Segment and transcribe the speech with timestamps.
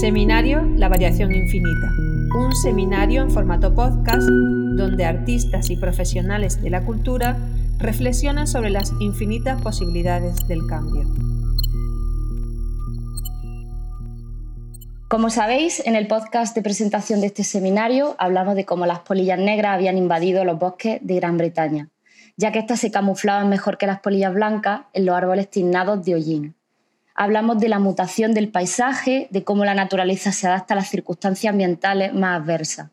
[0.00, 1.90] Seminario La Variación Infinita,
[2.38, 7.38] un seminario en formato podcast donde artistas y profesionales de la cultura
[7.78, 11.08] reflexionan sobre las infinitas posibilidades del cambio.
[15.08, 19.38] Como sabéis, en el podcast de presentación de este seminario hablamos de cómo las polillas
[19.38, 21.88] negras habían invadido los bosques de Gran Bretaña,
[22.36, 26.16] ya que éstas se camuflaban mejor que las polillas blancas en los árboles tiznados de
[26.16, 26.55] hollín.
[27.18, 31.50] Hablamos de la mutación del paisaje, de cómo la naturaleza se adapta a las circunstancias
[31.50, 32.90] ambientales más adversas.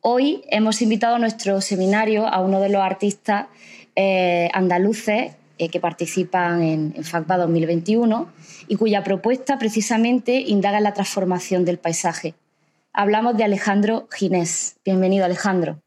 [0.00, 3.48] Hoy hemos invitado a nuestro seminario a uno de los artistas
[3.96, 8.28] eh, andaluces eh, que participan en, en FACBA 2021
[8.68, 12.36] y cuya propuesta precisamente indaga en la transformación del paisaje.
[12.92, 14.76] Hablamos de Alejandro Ginés.
[14.84, 15.80] Bienvenido, Alejandro.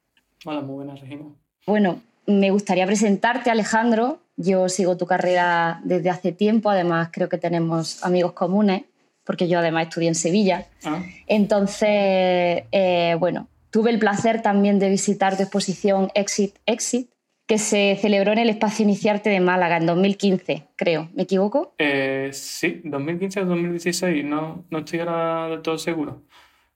[0.44, 1.24] Hola, muy buenas, Regina.
[1.66, 2.02] Bueno,
[2.40, 4.20] me gustaría presentarte, Alejandro.
[4.38, 8.84] Yo sigo tu carrera desde hace tiempo, además creo que tenemos amigos comunes,
[9.24, 10.68] porque yo además estudié en Sevilla.
[10.84, 11.04] Ah.
[11.28, 17.10] Entonces, eh, bueno, tuve el placer también de visitar tu exposición Exit Exit,
[17.48, 21.10] que se celebró en el Espacio Iniciarte de Málaga en 2015, creo.
[21.14, 21.74] ¿Me equivoco?
[21.78, 26.22] Eh, sí, 2015 o 2016, no, no estoy ahora del todo seguro,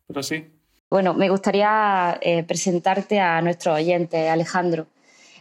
[0.06, 0.46] pero sí.
[0.90, 4.88] Bueno, me gustaría eh, presentarte a nuestro oyente, Alejandro.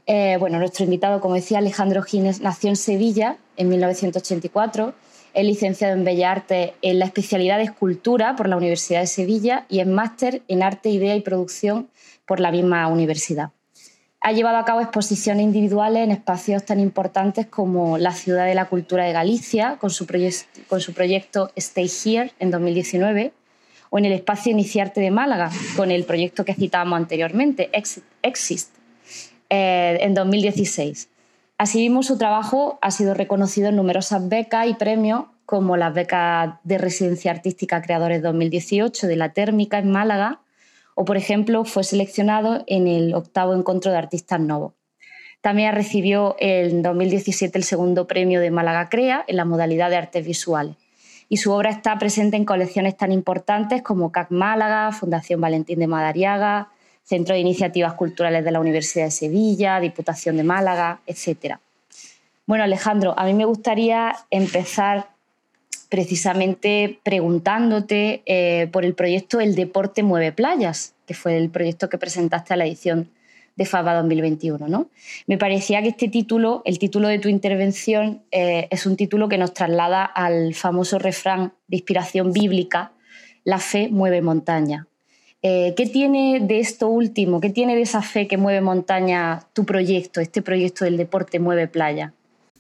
[0.07, 4.95] Eh, bueno, nuestro invitado, como decía Alejandro Gines, nació en Sevilla en 1984.
[5.33, 9.67] Es licenciado en Bellas Artes en la especialidad de escultura por la Universidad de Sevilla
[9.69, 11.89] y en máster en arte, idea y producción
[12.27, 13.51] por la misma universidad.
[14.21, 18.67] Ha llevado a cabo exposiciones individuales en espacios tan importantes como la Ciudad de la
[18.67, 20.07] Cultura de Galicia, con su,
[20.69, 23.33] con su proyecto Stay Here en 2019,
[23.91, 27.71] o en el Espacio Iniciarte de Málaga, con el proyecto que citábamos anteriormente,
[28.23, 28.75] Exist,
[29.57, 31.11] eh, en 2016.
[31.59, 36.77] Asimismo, su trabajo ha sido reconocido en numerosas becas y premios, como las becas de
[36.77, 40.41] Residencia Artística Creadores 2018 de la Térmica en Málaga,
[40.97, 44.73] o por ejemplo fue seleccionado en el octavo encuentro de artistas novos.
[45.41, 50.27] También recibió en 2017 el segundo premio de Málaga Crea en la modalidad de artes
[50.27, 50.75] visuales.
[51.29, 55.87] Y su obra está presente en colecciones tan importantes como CAC Málaga, Fundación Valentín de
[55.87, 56.71] Madariaga,
[57.05, 61.57] Centro de Iniciativas Culturales de la Universidad de Sevilla, Diputación de Málaga, etc.
[62.47, 65.09] Bueno, Alejandro, a mí me gustaría empezar
[65.89, 71.99] precisamente preguntándote eh, por el proyecto El Deporte Mueve Playas, que fue el proyecto que
[71.99, 73.11] presentaste a la edición
[73.57, 74.67] de FABA 2021.
[74.69, 74.89] ¿no?
[75.27, 79.39] Me parecía que este título, el título de tu intervención, eh, es un título que
[79.39, 82.93] nos traslada al famoso refrán de inspiración bíblica,
[83.45, 84.87] la fe mueve montaña.
[85.47, 89.67] Eh, ¿Qué tiene de esto último, qué tiene de esa fe que mueve montaña tu
[89.67, 92.15] proyecto, este proyecto del deporte mueve playa?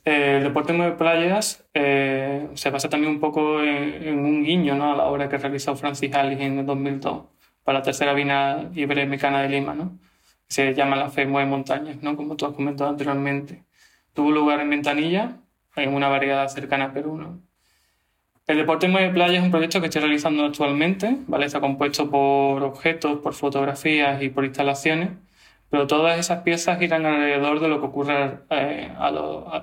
[0.05, 4.93] el deporte Mueve Playas eh, se basa también un poco en, un guiño ¿no?
[4.93, 7.23] a la obra que realizó Francis Alice en el 2002
[7.62, 9.99] para la tercera Vina Iberoamericana de Lima, ¿no?
[10.47, 12.17] se llama La Fe Mueve Montañas, ¿no?
[12.17, 13.65] como tú has comentado anteriormente.
[14.12, 15.39] Tuvo lugar en Ventanilla,
[15.75, 17.17] en una variedad cercana a Perú.
[17.17, 17.41] ¿no?
[18.47, 21.47] El Deporte Mueve Playas es un proyecto que estoy realizando actualmente, ¿vale?
[21.47, 25.10] está compuesto por objetos, por fotografías y por instalaciones
[25.75, 28.93] pero todas esas piezas giran alrededor de lo que ocurre eh,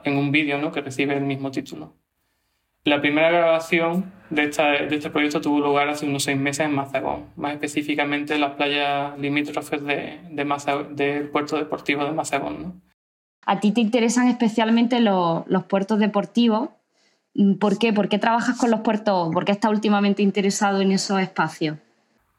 [0.03, 0.73] en un vídeo ¿no?
[0.73, 1.93] que recibe el mismo título.
[2.83, 7.27] La primera grabación de, de, este proyecto tuvo lugar hace unos seis meses en Mazagón,
[7.37, 10.19] más específicamente en las playas limítrofes de,
[10.89, 12.81] del puerto deportivo de Mazagón.
[13.45, 16.71] A ti te interesan especialmente los puertos deportivos.
[17.59, 17.93] ¿Por qué?
[17.93, 19.33] ¿Por qué trabajas con los puertos?
[19.33, 21.77] ¿Por qué estás últimamente interesado en esos espacios?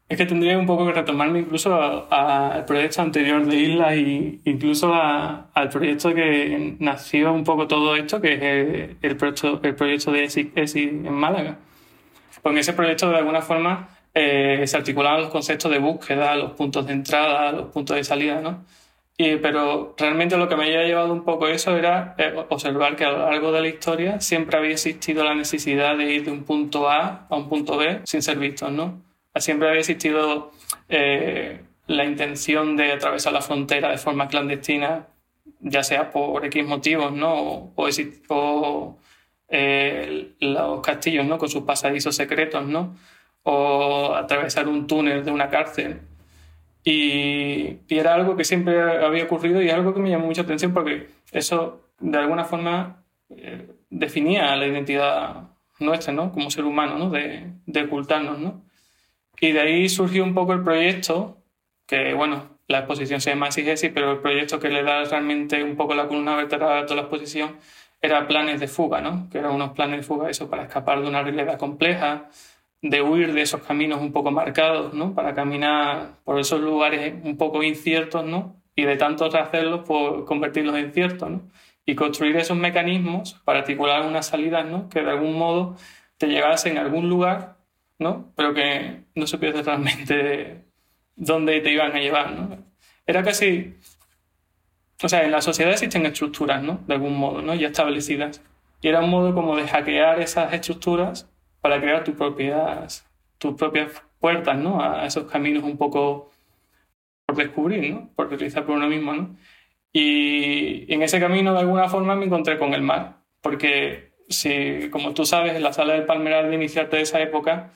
[0.08, 1.72] Es que tendría un poco que retomarme incluso
[2.12, 8.20] al proyecto anterior de Isla y incluso al proyecto que nació un poco todo esto,
[8.20, 11.56] que es el, proyecto, el proyecto de ESI, en Málaga.
[12.42, 16.86] Con ese proyecto, de alguna forma, eh, se articulaban los conceptos de búsqueda, los puntos
[16.86, 18.64] de entrada, los puntos de salida, ¿no?
[19.22, 23.04] Y, pero realmente lo que me había llevado un poco eso era eh, observar que
[23.04, 26.42] a lo largo de la historia siempre había existido la necesidad de ir de un
[26.42, 29.00] punto A a un punto B sin ser vistos, ¿no?
[29.36, 30.50] siempre había existido
[30.88, 35.06] eh, la intención de atravesar la frontera de forma clandestina,
[35.60, 37.32] ya sea por X motivos, ¿no?
[37.76, 37.88] O,
[38.28, 38.98] o
[39.48, 41.38] eh, los castillos, ¿no?
[41.38, 42.96] Con sus pasadizos secretos, ¿no?
[43.44, 46.00] O atravesar un túnel de una cárcel.
[46.84, 51.08] Y, era algo que siempre había ocurrido y algo que me llamó mucha atención porque
[51.30, 56.32] eso, de alguna forma, eh, definía la identidad nuestra, ¿no?
[56.32, 57.10] Como ser humano, ¿no?
[57.10, 58.64] De, de ocultarnos, ¿no?
[59.40, 61.38] Y de ahí surgió un poco el proyecto,
[61.86, 65.76] que bueno, la exposición se llama Exigesi, pero el proyecto que le da realmente un
[65.76, 67.56] poco la columna vertebral a toda la exposición
[68.00, 69.28] era planes de fuga, ¿no?
[69.30, 72.28] Que eran unos planes de fuga, eso para escapar de una realidad compleja,
[72.82, 75.14] de huir de esos caminos un poco marcados, ¿no?
[75.14, 78.60] Para caminar por esos lugares un poco inciertos, ¿no?
[78.74, 81.42] Y de tanto rehacerlos, pues convertirlos en ciertos, ¿no?
[81.86, 84.88] Y construir esos mecanismos para articular unas salidas, ¿no?
[84.88, 85.76] Que de algún modo
[86.18, 87.56] te llevasen a algún lugar,
[88.00, 88.32] ¿no?
[88.36, 90.64] Pero que no se pierde realmente
[91.16, 92.58] dónde te iban a llevar, ¿no?
[93.06, 93.76] Era casi...
[95.04, 96.80] O sea, en la sociedad existen estructuras, ¿no?
[96.86, 97.54] De algún modo, ¿no?
[97.54, 98.42] Ya establecidas.
[98.80, 101.31] Y era un modo como de hackear esas estructuras
[101.62, 103.06] para crear tus propias,
[103.38, 104.82] tus propias puertas ¿no?
[104.82, 106.30] a esos caminos un poco
[107.24, 108.10] por descubrir, ¿no?
[108.14, 109.14] por realizar por uno mismo.
[109.14, 109.36] ¿no?
[109.92, 115.14] Y en ese camino de alguna forma me encontré con el mar, porque si, como
[115.14, 117.70] tú sabes, en la sala del Palmeral de iniciarte de esa época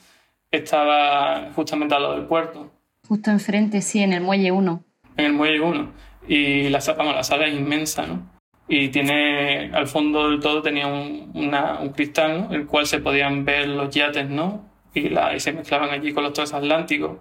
[0.51, 2.71] estaba justamente al lado del puerto.
[3.07, 4.83] Justo enfrente, sí, en el muelle 1.
[5.17, 5.91] En el muelle 1.
[6.27, 8.36] Y la, vamos, la sala es inmensa, ¿no?
[8.67, 12.53] Y tiene al fondo del todo tenía un, un cristal ¿no?
[12.53, 14.69] el cual se podían ver los yates ¿no?
[14.93, 17.17] y, la, y se mezclaban allí con los transatlánticos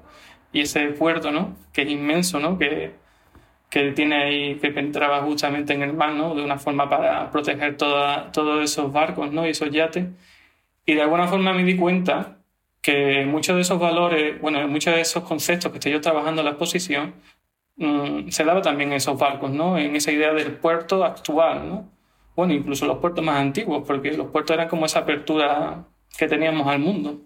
[0.52, 1.56] y ese puerto ¿no?
[1.72, 2.58] que es inmenso ¿no?
[2.58, 2.94] que,
[3.70, 6.34] que tiene ahí que penetraba justamente en el mar ¿no?
[6.34, 9.46] de una forma para proteger toda, todos esos barcos ¿no?
[9.46, 10.04] y esos yates
[10.84, 12.38] y de alguna forma me di cuenta
[12.82, 16.46] que muchos de esos valores bueno muchos de esos conceptos que estoy yo trabajando en
[16.46, 17.14] la exposición
[17.76, 19.76] Mm, se daba también en esos barcos, ¿no?
[19.78, 21.90] En esa idea del puerto actual, ¿no?
[22.34, 25.86] Bueno, incluso los puertos más antiguos, porque los puertos eran como esa apertura
[26.18, 27.20] que teníamos al mundo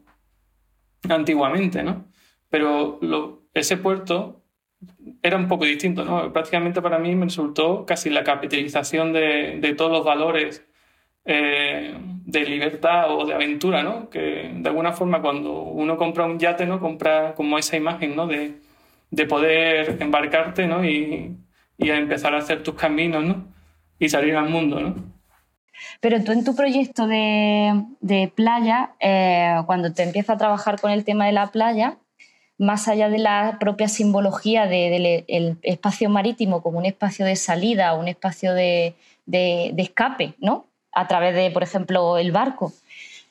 [1.08, 2.06] antiguamente, ¿no?
[2.48, 3.00] Pero
[3.54, 4.42] ese puerto
[5.22, 6.32] era un poco distinto, ¿no?
[6.32, 10.66] Prácticamente para mí me resultó casi la capitalización de, todos los valores
[11.24, 11.94] eh,
[12.24, 14.10] de libertad o de aventura, ¿no?
[14.10, 16.80] Que de alguna forma cuando uno compra un yate, ¿no?
[16.80, 18.26] Compra como esa imagen, ¿no?
[18.26, 18.54] De,
[19.10, 20.84] de poder embarcarte ¿no?
[20.84, 21.36] y,
[21.78, 23.44] y empezar a hacer tus caminos ¿no?
[23.98, 24.80] y salir al mundo.
[24.80, 24.94] ¿no?
[26.00, 30.90] Pero tú en tu proyecto de, de playa, eh, cuando te empiezas a trabajar con
[30.90, 31.96] el tema de la playa,
[32.58, 37.94] más allá de la propia simbología del de, espacio marítimo como un espacio de salida,
[37.94, 40.66] un espacio de, de, escape, ¿no?
[40.92, 42.72] A través de, por ejemplo, el barco.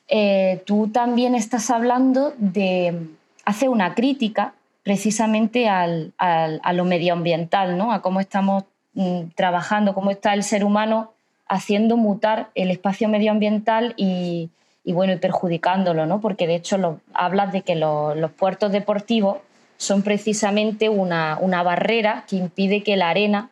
[0.08, 3.06] Eh, tú también estás hablando de
[3.44, 4.54] hacer una crítica
[4.90, 7.92] precisamente al, a lo medioambiental, ¿no?
[7.92, 8.64] a cómo estamos
[8.94, 11.12] mm, trabajando, cómo está el ser humano
[11.46, 14.50] haciendo mutar el espacio medioambiental y,
[14.84, 16.20] bueno, y perjudicándolo, ¿no?
[16.20, 19.36] porque de hecho lo, hablas de que los puertos deportivos
[19.76, 23.48] son precisamente una, barrera que impide que la arena,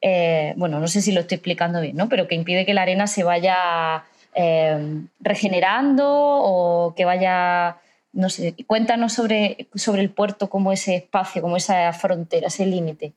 [0.00, 2.08] eh, bueno, no sé si lo estoy explicando bien, ¿no?
[2.08, 7.76] pero que impide que la arena se vaya eh, regenerando o que vaya
[8.18, 13.12] no sé, cuéntanos sobre, sobre el puerto como ese espacio, como esa frontera, ese límite.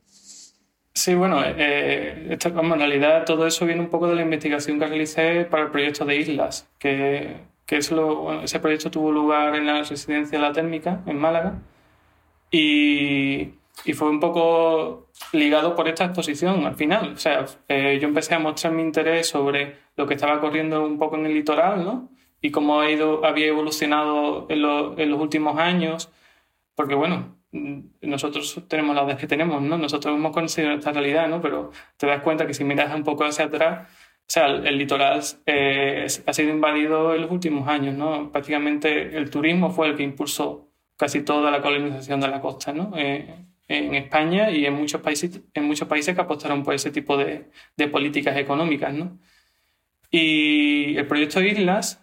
[0.93, 5.45] Sí, bueno, eh, en realidad todo eso viene un poco de la investigación que realicé
[5.45, 10.45] para el proyecto de islas, que, que ese proyecto tuvo lugar en la residencia de
[10.45, 11.55] la térmica en Málaga
[12.51, 13.53] y,
[13.85, 17.13] y, fue un poco ligado por esta exposición al final.
[17.13, 20.99] O sea, eh, yo empecé a mostrar mi interés sobre lo que estaba corriendo un
[20.99, 22.09] poco en el litoral, ¿no?
[22.41, 24.59] Y cómo ha ido, había evolucionado en,
[24.99, 26.11] en, los últimos años,
[26.75, 29.77] porque bueno, nosotros tenemos la edad que tenemos, ¿no?
[29.77, 31.41] Nosotros hemos conocido esta realidad, ¿no?
[31.41, 33.87] Pero te das cuenta que si miras un poco hacia atrás,
[34.21, 38.31] o sea, el, litoral eh, ha sido invadido en los últimos años, ¿no?
[38.31, 42.93] Prácticamente el turismo fue el que impulsó casi toda la colonización de la costa, ¿no?
[42.95, 43.35] Eh,
[43.67, 47.49] en España y en muchos países, en muchos países que apostaron por ese tipo de,
[47.77, 49.19] de políticas económicas, ¿no?
[50.09, 52.00] Y el proyecto Islas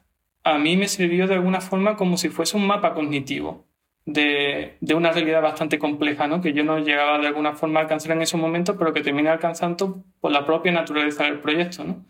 [0.55, 3.67] a mí me sirvió de alguna forma como si fuese un mapa cognitivo
[4.07, 6.41] de, de, una realidad bastante compleja, ¿no?
[6.41, 9.29] que yo no llegaba de alguna forma a alcanzar en ese momento, pero que terminé
[9.29, 11.85] alcanzando por la propia naturaleza del proyecto.
[11.85, 12.05] ¿no?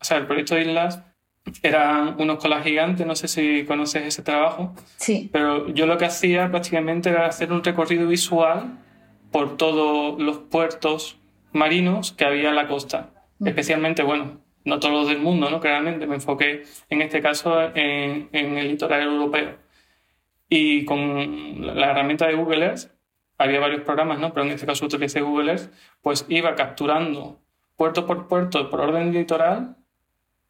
[0.00, 1.02] O sea, el proyecto Islas
[1.62, 5.28] eran unos colas gigantes, no sé si conoces ese trabajo, sí.
[5.32, 8.78] pero yo lo que hacía prácticamente era hacer un recorrido visual
[9.32, 11.18] por todos los puertos
[11.52, 13.10] marinos que había en la costa,
[13.40, 13.48] mm.
[13.48, 15.60] especialmente, bueno, no todos del mundo, ¿no?
[15.60, 19.56] Claramente me enfoqué en este caso en, el litoral europeo.
[20.48, 22.90] Y con la herramienta de Google Earth,
[23.38, 24.32] había varios programas, ¿no?
[24.32, 27.40] Pero en este caso utilicé Google Earth, pues iba capturando
[27.76, 29.76] puerto por puerto, por orden litoral,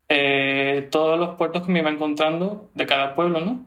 [0.08, 3.64] eh, todos los puertos que me iba encontrando de cada pueblo, ¿no?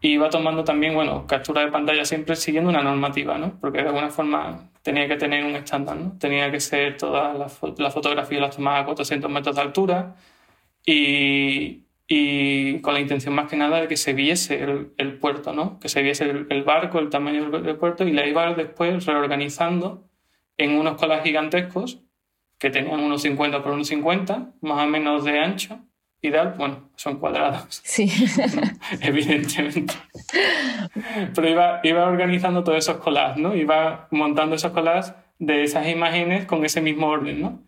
[0.00, 3.58] Y iba tomando también, bueno, captura de pantalla siempre siguiendo una normativa, ¿no?
[3.60, 6.18] Porque de alguna forma tenía que tener un estándar, ¿no?
[6.18, 10.14] Tenía que ser todas las la fotografías las tomaba a 400 metros de altura
[10.84, 11.80] y,
[12.82, 15.80] con la intención más que nada de que se viese el, el puerto, ¿no?
[15.80, 20.06] Que se viese el, barco, el tamaño del, puerto y la iba después reorganizando
[20.58, 22.02] en unos colas gigantescos
[22.58, 25.80] que tenían unos 50 por unos 50, más o menos de ancho,
[26.24, 27.80] ideal, bueno, son cuadrados.
[27.84, 28.10] Sí.
[29.00, 29.94] Evidentemente.
[31.34, 33.54] Pero iba, iba organizando todos esos collages, ¿no?
[33.54, 37.60] Iba montando esos collages de esas imágenes con ese mismo orden, ¿no?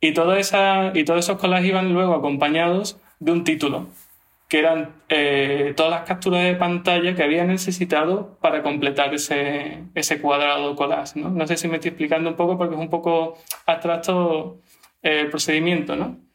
[0.00, 3.88] Y, toda esa, y todos esos collages iban luego acompañados de un título,
[4.48, 10.22] que eran eh, todas las capturas de pantalla que había necesitado para completar ese, ese
[10.22, 11.20] cuadrado collage.
[11.20, 11.28] ¿no?
[11.28, 14.58] no sé si me estoy explicando un poco porque es un poco abstracto
[15.02, 15.96] eh, el procedimiento.
[15.96, 16.29] ¿no?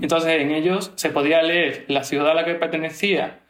[0.00, 3.40] Entonces en ellos se podía leer la ciudad a la que pertenecía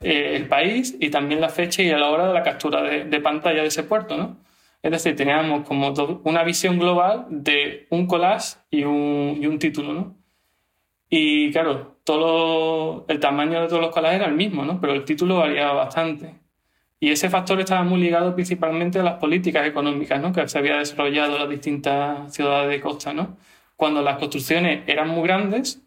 [0.00, 3.20] eh, el país y también la fecha y la hora de la captura de, de
[3.20, 4.16] pantalla de ese puerto.
[4.16, 4.38] ¿no?
[4.82, 5.94] Es decir, teníamos como
[6.24, 10.16] una visión global de un collage y un, y un título, ¿no?
[11.08, 14.80] Y claro, todo el tamaño de todos los collages era el mismo, ¿no?
[14.80, 16.34] Pero el título variaba bastante.
[16.98, 20.32] Y ese factor estaba muy ligado principalmente a las políticas económicas, ¿no?
[20.32, 23.36] Que se había desarrollado en las distintas ciudades de costa, ¿no?
[23.76, 25.81] Cuando las construcciones eran muy grandes,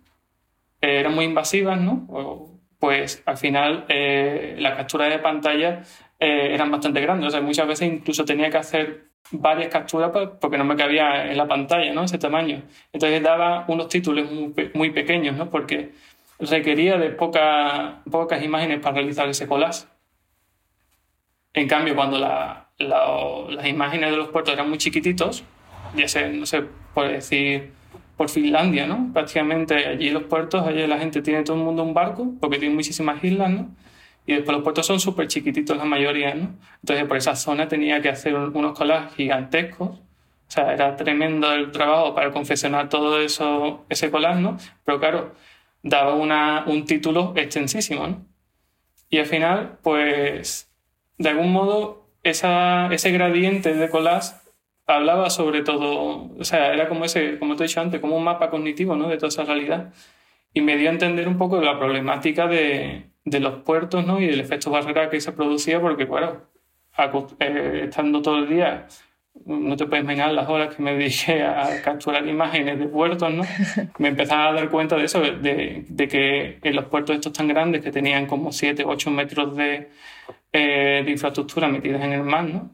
[0.82, 2.52] eh, eran muy invasivas, ¿no?
[2.80, 5.82] Pues al final eh, las capturas de pantalla
[6.20, 7.28] eh, eran bastante grandes.
[7.28, 11.38] O sea, muchas veces incluso tenía que hacer varias capturas porque no me cabía en
[11.38, 12.04] la pantalla, ¿no?
[12.04, 12.62] Ese tamaño.
[12.94, 14.28] Entonces daba unos títulos
[14.74, 15.50] muy, pequeños, ¿no?
[15.50, 15.92] Porque
[16.40, 19.86] requería de poca, pocas imágenes para realizar ese collage.
[21.54, 25.44] En cambio, cuando las imágenes de los puertos eran muy chiquititos,
[25.96, 26.64] ya sé, no sé,
[26.94, 27.72] por decir,
[28.18, 29.12] por Finlandia, ¿no?
[29.14, 32.76] Prácticamente allí los puertos, allí la gente tiene todo el mundo un barco, porque tiene
[32.76, 33.70] muchísimas islas, ¿no?
[34.26, 36.50] Y después los puertos son súper chiquititos la mayoría, ¿no?
[36.82, 39.90] Entonces por esa zona tenía que hacer unos collages gigantescos.
[39.90, 44.58] O sea, era tremendo el trabajo para confeccionar todo eso, ese collage, ¿no?
[44.86, 45.36] Pero claro,
[45.84, 48.26] daba una, un título extensísimo, ¿no?
[49.10, 50.72] Y al final, pues,
[51.18, 54.34] de algún modo, esa, ese gradiente de collage
[54.88, 58.24] hablaba sobre todo, o sea, era como ese, como te he dicho antes, como un
[58.24, 59.08] mapa cognitivo, ¿no?
[59.10, 59.94] De toda esa realidad.
[60.54, 64.22] Y me dio a entender un poco la problemática de, de los puertos ¿no?
[64.22, 66.44] y del efecto barrera que se producía, porque, bueno,
[67.40, 68.88] eh, estando todo el día,
[69.46, 73.44] no te puedes imaginar las horas que me dediqué a capturar imágenes de puertos, ¿no?
[73.98, 77.48] Me empezaba a dar cuenta de eso, de, de que en los puertos estos tan
[77.50, 79.90] grandes, que tenían como 7 o 8 metros de,
[80.54, 82.72] eh, de, infraestructura metidas en el mar, ¿no?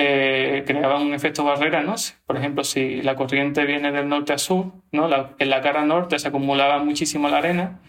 [0.00, 1.96] Eh, creaban un efecto barrera, ¿no?
[2.24, 5.08] Por ejemplo, si la corriente viene del norte a sur, ¿no?
[5.36, 7.80] en la cara norte se acumulaba muchísimo la arena,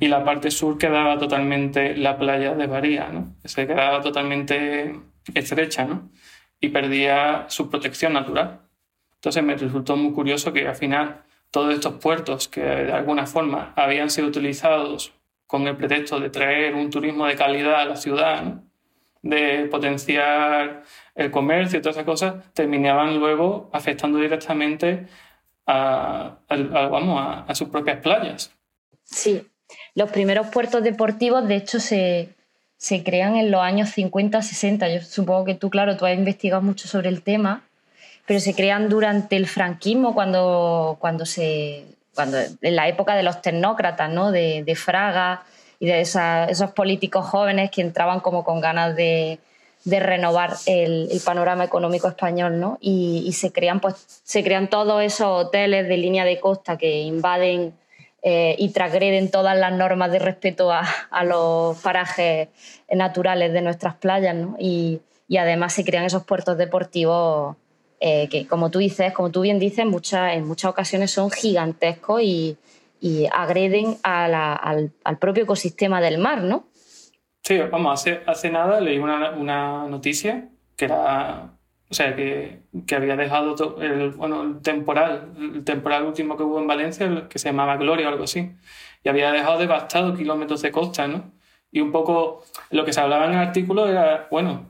[0.00, 3.34] y la parte sur quedaba totalmente la playa de Baría, ¿no?
[3.44, 4.98] Se quedaba totalmente
[5.34, 6.10] estrecha, ¿no?
[6.58, 8.62] Y perdía su protección natural.
[9.16, 13.74] Entonces me resultó muy curioso que al final todos estos puertos que de alguna forma
[13.76, 15.12] habían sido utilizados
[15.46, 18.68] con el pretexto de traer un turismo de calidad a la ciudad, ¿no?
[19.22, 20.82] de potenciar
[21.18, 25.06] el comercio y todas esas cosas, terminaban luego afectando directamente
[25.66, 28.52] a, vamos, a, a sus propias playas.
[29.04, 29.44] Sí,
[29.94, 32.34] los primeros puertos deportivos, de hecho, se,
[33.04, 34.94] crean en los años 50-60.
[34.94, 37.64] Yo supongo que tú, claro, tú has investigado mucho sobre el tema,
[38.26, 41.84] pero se crean durante el franquismo, cuando, cuando se,
[42.14, 44.30] cuando, en la época de los tecnócratas, ¿no?
[44.30, 45.42] de, Fraga
[45.80, 49.40] y de esos políticos jóvenes que entraban como con ganas de,
[49.84, 52.78] renovar el, panorama económico español, ¿no?
[52.80, 57.74] Y, se crean, pues, se crean todos esos hoteles de línea de costa que invaden
[58.22, 60.84] eh, y transgreden todas las normas de respeto a,
[61.24, 62.48] los parajes
[62.90, 64.56] naturales de nuestras playas, ¿no?
[64.58, 65.00] y,
[65.38, 67.56] además se crean esos puertos deportivos
[68.00, 72.22] eh, que, como tú dices, como tú bien dices, muchas, en muchas ocasiones son gigantescos
[72.22, 72.56] y,
[73.32, 76.64] agreden al, propio ecosistema del mar, ¿no?
[77.48, 81.50] Sí, vamos, hace, hace nada leí una, una noticia que era
[81.88, 86.58] o sea, que, que había dejado el, bueno, el temporal, el temporal último que hubo
[86.60, 88.50] en Valencia, que se llamaba Gloria o algo así,
[89.02, 91.32] y había dejado devastado kilómetros de costa, ¿no?
[91.72, 94.66] Y un poco lo que se hablaba en el artículo era, bueno,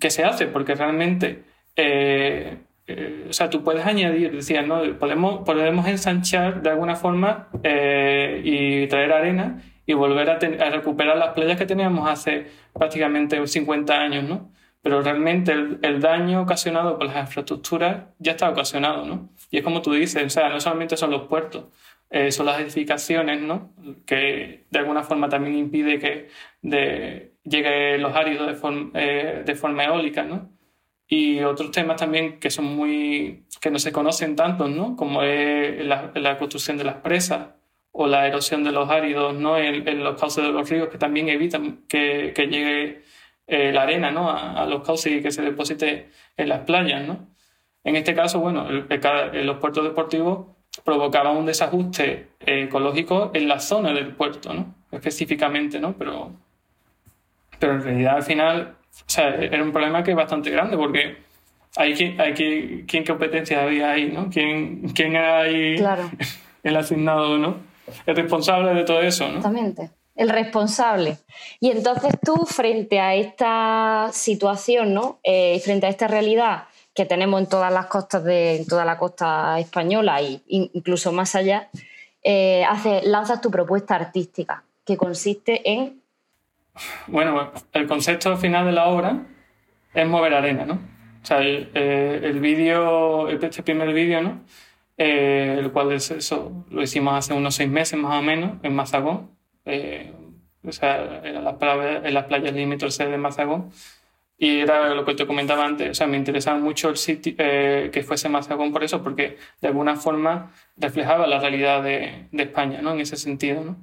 [0.00, 0.48] ¿qué se hace?
[0.48, 1.44] Porque realmente,
[1.76, 4.82] eh, eh, o sea, tú puedes añadir, decías, ¿no?
[4.98, 11.16] Podemos, podemos ensanchar de alguna forma eh, y traer arena y volver a, a, recuperar
[11.16, 14.50] las playas que teníamos hace prácticamente 50 años, ¿no?
[14.86, 19.30] pero realmente el, daño ocasionado por las infraestructuras ya está ocasionado, ¿no?
[19.50, 21.64] Y es como tú dices, o sea, no solamente son los puertos,
[22.08, 23.72] eh, son las edificaciones, ¿no?
[24.06, 26.28] Que de alguna forma también impide que
[26.62, 30.52] de, llegue los áridos de, forma, eh, de forma eólica, ¿no?
[31.08, 34.94] Y otros temas también que son muy, que no se conocen tanto, ¿no?
[34.94, 37.48] Como es la, construcción de las presas
[37.98, 39.56] o la erosión de los áridos, ¿no?
[39.56, 43.02] En, los cauces de los ríos que también evitan que, que llegue
[43.46, 44.30] eh, la arena ¿no?
[44.30, 47.06] a, los cauces y que se deposite en las playas.
[47.06, 47.26] ¿no?
[47.84, 50.46] En este caso, bueno, los puertos deportivos
[50.84, 54.74] provocaba un desajuste ecológico en la zona del puerto, ¿no?
[54.90, 55.94] Específicamente, ¿no?
[55.94, 56.32] Pero,
[57.58, 61.16] pero en realidad al final, o sea, era un problema que es bastante grande porque
[61.76, 64.28] hay que, hay que, ¿quién competencia había ahí, ¿no?
[64.28, 65.76] ¿Quién, quién era ahí
[66.62, 67.75] el asignado, ¿no?
[68.06, 69.38] El responsable de todo eso, ¿no?
[69.38, 71.18] Exactamente el responsable.
[71.60, 75.20] Y entonces tú, frente a esta situación, ¿no?
[75.22, 76.64] Eh, frente a esta realidad
[76.94, 81.68] que tenemos en todas las costas de toda la costa española e incluso más allá,
[82.22, 82.64] eh,
[83.04, 86.00] lanzas tu propuesta artística, que consiste en.
[87.06, 89.26] Bueno, el concepto final de la obra
[89.92, 90.74] es mover arena, ¿no?
[91.22, 94.40] O sea, el, eh, vídeo, este primer vídeo, ¿no?
[94.98, 98.74] Eh, el cual es eso, lo hicimos hace unos seis meses más o menos en
[98.74, 99.30] Mazagón,
[99.66, 100.12] eh,
[100.64, 101.54] o sea, en las,
[102.04, 103.70] en las playas limítrofes de Mazagón.
[104.38, 108.04] Y era lo que te comentaba antes, o sea, me interesaba mucho el sitio, que
[108.06, 112.92] fuese Mazagón por eso, porque de alguna forma reflejaba la realidad de, de España, ¿no?
[112.92, 113.76] En ese sentido, ¿no?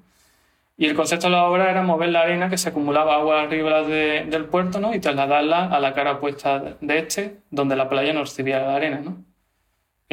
[0.76, 3.84] Y el concepto de la obra era mover la arena que se acumulaba agua arriba
[3.84, 4.94] del puerto ¿no?
[4.94, 9.00] y trasladarla a la cara opuesta de este, donde la playa no recibía la arena.
[9.00, 9.24] ¿no?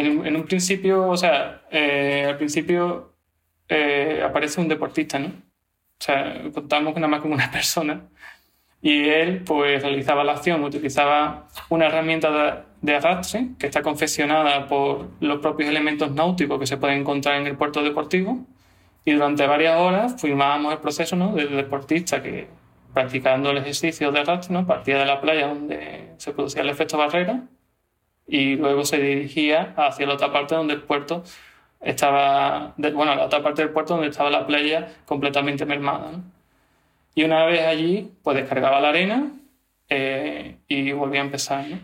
[0.00, 3.14] En, un principio, o sea, eh, al principio
[3.68, 5.28] eh, aparece un deportista, ¿no?
[5.28, 8.08] O sea, contamos nada más con una persona.
[8.82, 15.08] Y él, pues, realizaba la acción, utilizaba una herramienta de arrastre que está confeccionada por
[15.20, 18.46] los propios elementos náuticos que se pueden encontrar en el puerto deportivo
[19.04, 21.34] y durante varias horas filmábamos el proceso ¿no?
[21.34, 22.48] del deportista que,
[22.94, 24.66] practicando el ejercicio de arrastre, ¿no?
[24.66, 27.42] partía de la playa donde se producía el efecto barrera
[28.30, 31.24] y luego se dirigía hacia la otra parte donde el puerto
[31.80, 36.12] estaba, bueno, la otra parte del puerto donde estaba la playa completamente mermada.
[36.12, 36.22] ¿no?
[37.14, 39.32] Y una vez allí, pues descargaba la arena
[39.88, 41.66] eh, y volvía a empezar.
[41.66, 41.78] ¿no?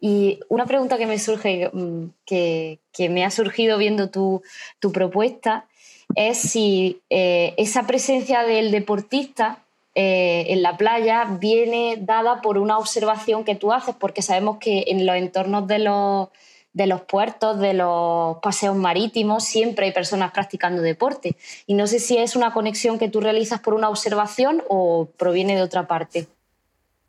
[0.00, 4.42] Y una pregunta que me surge, mm, que, que me ha surgido viendo tu,
[4.78, 5.66] tu propuesta,
[6.14, 9.58] es si eh, esa presencia del deportista
[9.94, 14.84] eh, en la playa viene dada por una observación que tú haces, porque sabemos que
[14.88, 16.28] en los entornos de los,
[16.72, 21.36] de los puertos, de los paseos marítimos, siempre hay personas practicando deporte.
[21.66, 25.56] Y no sé si es una conexión que tú realizas por una observación o proviene
[25.56, 26.28] de otra parte.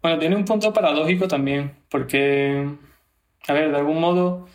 [0.02, 2.68] Bueno, tiene un punto paradójico también, porque,
[3.48, 4.48] a ver, de algún modo,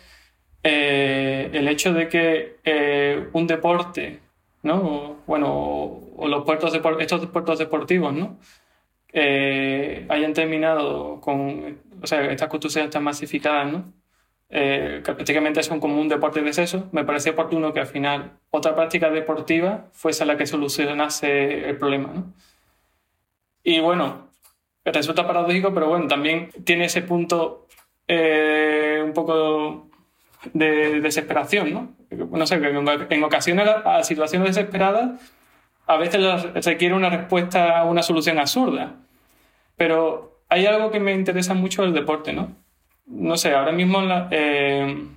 [0.63, 4.19] eh, el hecho de que un deporte
[4.63, 5.17] ¿no?
[5.25, 8.37] bueno, o, los puertos estos puertos deportivos, ¿no?
[9.13, 13.93] Eh, hayan terminado con, o sea, estas construcciones tan masificadas, ¿no?
[14.49, 18.31] Eh, que prácticamente son como un deporte de exceso, me parecía oportuno que al final
[18.49, 22.33] otra práctica deportiva fuese la que solucionase el problema, ¿no?
[23.63, 24.29] Y bueno,
[24.85, 27.67] resulta paradójico, pero bueno, también tiene ese punto
[28.07, 29.89] eh, un poco
[30.53, 31.95] de desesperación, ¿no?
[32.31, 35.19] No sé, en ocasiones a situaciones desesperadas
[35.87, 36.21] a veces
[36.65, 38.95] requiere una respuesta una solución absurda.
[39.77, 42.55] Pero hay algo que me interesa mucho del deporte, ¿no?
[43.05, 43.99] No sé, ahora mismo,
[44.31, 45.07] eh,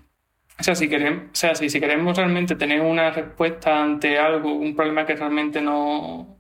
[0.59, 4.55] o, sea, si queremos, o sea, si, si queremos realmente tener una respuesta ante algo,
[4.55, 6.39] un problema que realmente no,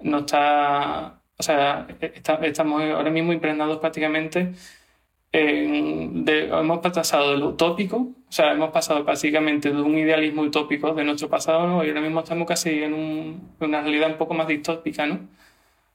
[0.00, 1.86] no está, o sea,
[2.42, 4.52] estamos ahora mismo impregnados prácticamente
[5.32, 11.04] hemos pasado de lo utópico, o sea, hemos pasado básicamente de un idealismo utópico de
[11.04, 11.84] nuestro pasado, ¿no?
[11.84, 15.20] y ahora mismo estamos casi en, una realidad un poco más distópica, ¿no?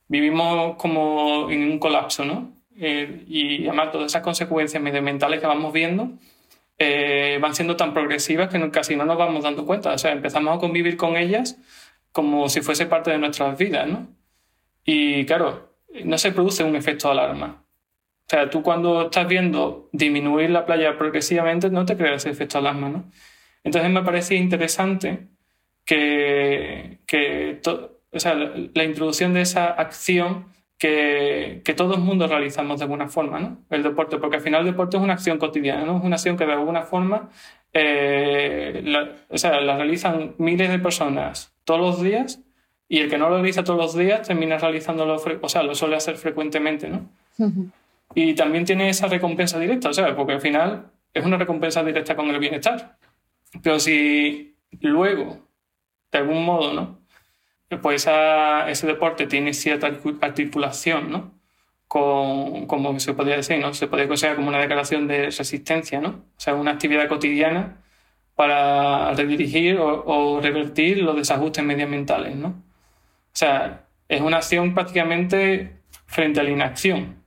[0.07, 2.51] Vivimos como en un colapso, ¿no?
[2.77, 6.09] Eh, y además todas esas consecuencias medioambientales que vamos viendo
[6.77, 10.55] eh, van siendo tan progresivas que casi no nos vamos dando cuenta, o sea, empezamos
[10.55, 11.57] a convivir con ellas
[12.11, 14.07] como si fuese parte de nuestras vidas, ¿no?
[14.85, 17.64] Y claro, no se produce un efecto alarma.
[18.25, 22.57] O sea, tú cuando estás viendo disminuir la playa progresivamente, no te creas ese efecto
[22.57, 23.05] alarma, ¿no?
[23.63, 25.27] Entonces me parece interesante
[25.85, 27.61] que, que
[28.11, 30.47] o sea, la, introducción de esa acción
[30.79, 33.59] que, que todo el mundo realizamos de alguna forma, ¿no?
[33.69, 35.97] El deporte, porque al final el deporte es una acción cotidiana, ¿no?
[35.97, 37.29] Es una acción que de alguna forma
[37.73, 42.41] eh, la, o sea, la realizan miles de personas todos los días
[42.87, 45.95] y el que no lo realiza todos los días termina realizándolo, o sea, lo suele
[45.95, 47.09] hacer frecuentemente, ¿no?
[48.13, 52.29] Y también tiene esa recompensa directa, sea, porque al final es una recompensa directa con
[52.29, 52.97] el bienestar.
[53.63, 55.47] Pero si luego,
[56.11, 56.99] de algún modo, ¿no?
[57.81, 58.07] Pues
[58.67, 59.87] ese deporte tiene cierta
[60.21, 61.33] articulación, ¿no?
[61.87, 63.73] Con, como se podría decir, ¿no?
[63.73, 66.09] Se podría considerar como una declaración de resistencia, ¿no?
[66.09, 67.81] O sea, una actividad cotidiana
[68.35, 72.49] para redirigir o, o revertir los desajustes medioambientales, ¿no?
[72.49, 77.24] O sea, es una acción prácticamente frente a la inacción.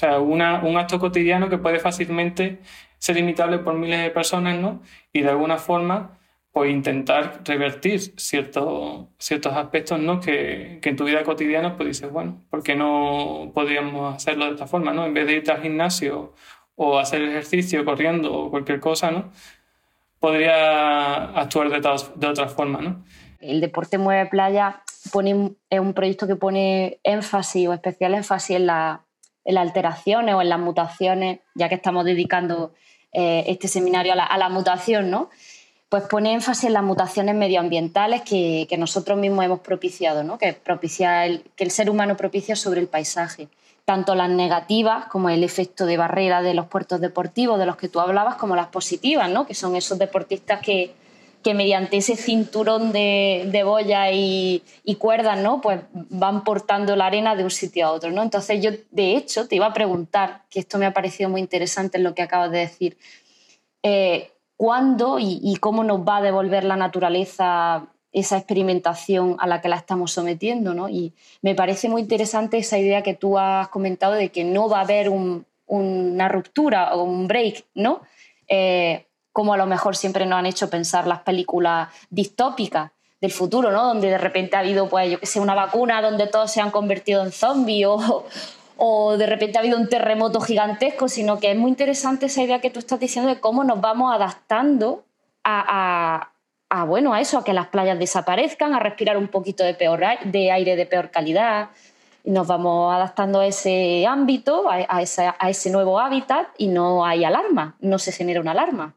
[0.00, 0.40] Sea, un
[0.78, 2.60] acto cotidiano que puede fácilmente
[2.96, 4.80] ser imitable por miles de personas, ¿no?
[5.12, 6.18] Y de alguna forma
[6.52, 10.20] pues intentar revertir ciertos, ciertos aspectos ¿no?
[10.20, 14.52] que, que, en tu vida cotidiana pues dices, bueno, ¿por qué no podríamos hacerlo de
[14.52, 14.94] esta forma?
[14.94, 15.04] ¿no?
[15.04, 16.32] En vez de ir al gimnasio
[16.76, 19.30] o hacer ejercicio corriendo o cualquier cosa, ¿no?
[20.18, 21.80] podría actuar de,
[22.16, 22.80] de otra forma.
[22.80, 23.04] ¿no?
[23.38, 24.82] El deporte mueve playa
[25.12, 29.04] pone, es un proyecto que pone énfasis o especial énfasis en, la,
[29.44, 32.72] en las alteraciones o en las mutaciones, ya que estamos dedicando
[33.12, 35.30] eh, este seminario a la, a la mutación, ¿no?
[35.90, 40.38] pues pone énfasis en las mutaciones medioambientales que, nosotros mismos hemos propiciado, ¿no?
[40.38, 43.48] que, propicia el, que el ser humano propicia sobre el paisaje.
[43.84, 47.88] Tanto las negativas, como el efecto de barrera de los puertos deportivos de los que
[47.88, 49.48] tú hablabas, como las positivas, ¿no?
[49.48, 50.94] que son esos deportistas que,
[51.42, 54.62] que mediante ese cinturón de, de boya y,
[54.98, 55.60] cuerdas ¿no?
[55.60, 58.10] pues van portando la arena de un sitio a otro.
[58.10, 58.22] ¿no?
[58.22, 61.96] Entonces yo, de hecho, te iba a preguntar, que esto me ha parecido muy interesante
[61.96, 62.98] en lo que acabas de decir,
[63.82, 69.68] eh, cuándo y, cómo nos va a devolver la naturaleza esa experimentación a la que
[69.68, 70.74] la estamos sometiendo.
[70.74, 70.88] ¿no?
[70.90, 74.78] Y me parece muy interesante esa idea que tú has comentado de que no va
[74.78, 75.10] a haber
[75.66, 78.02] una ruptura o un break, ¿no?
[78.48, 82.90] Eh, como a lo mejor siempre nos han hecho pensar las películas distópicas
[83.20, 83.84] del futuro, ¿no?
[83.84, 86.70] Donde de repente ha habido, pues, yo que sé, una vacuna donde todos se han
[86.70, 88.24] convertido en zombies o,
[88.82, 92.62] o de repente ha habido un terremoto gigantesco, sino que es muy interesante esa idea
[92.62, 95.04] que tú estás diciendo de cómo nos vamos adaptando
[95.44, 96.32] a,
[96.86, 100.50] bueno, a eso, a que las playas desaparezcan, a respirar un poquito de, peor, de
[100.50, 101.68] aire de peor calidad.
[102.24, 107.98] Nos vamos adaptando a ese ámbito, a, ese nuevo hábitat y no hay alarma, no
[107.98, 108.94] se genera una alarma.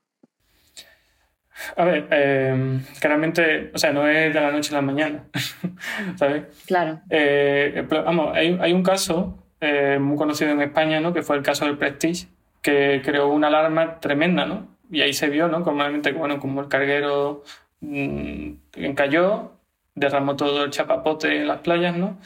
[1.75, 5.25] A ver, eh, claramente, o sea, no es de la noche a la mañana,
[6.15, 6.43] ¿sabes?
[6.65, 7.01] Claro.
[7.09, 11.13] Eh, vamos, hay, hay, un caso eh, muy conocido en España, ¿no?
[11.13, 12.27] que fue el caso del Prestige,
[12.61, 14.67] que creó una alarma tremenda, ¿no?
[14.89, 15.63] Y ahí se vio, ¿no?
[15.63, 15.83] Como,
[16.15, 17.43] bueno, como el carguero
[17.81, 19.53] mmm, encalló,
[19.95, 22.17] derramó todo el chapapote en las playas, ¿no?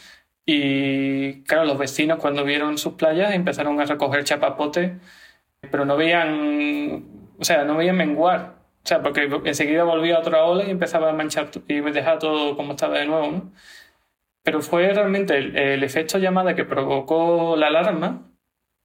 [0.46, 4.98] Y claro, los vecinos cuando vieron sus playas empezaron a recoger chapapote,
[5.72, 7.04] pero no veían,
[7.38, 8.57] o sea, no veían menguar.
[8.88, 12.72] O sea, porque enseguida volvía otra ola y empezaba a manchar y dejaba todo como
[12.72, 13.52] estaba de nuevo, ¿no?
[14.44, 18.32] Pero fue realmente el, efecto llamada que provocó la alarma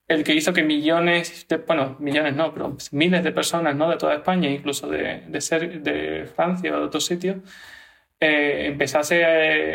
[0.09, 3.89] el que hizo que millones, de, bueno, millones no, pero miles de personas ¿no?
[3.91, 7.37] de toda España, incluso de, de, ser, de Francia o de otros sitios,
[8.21, 9.25] eh, empezase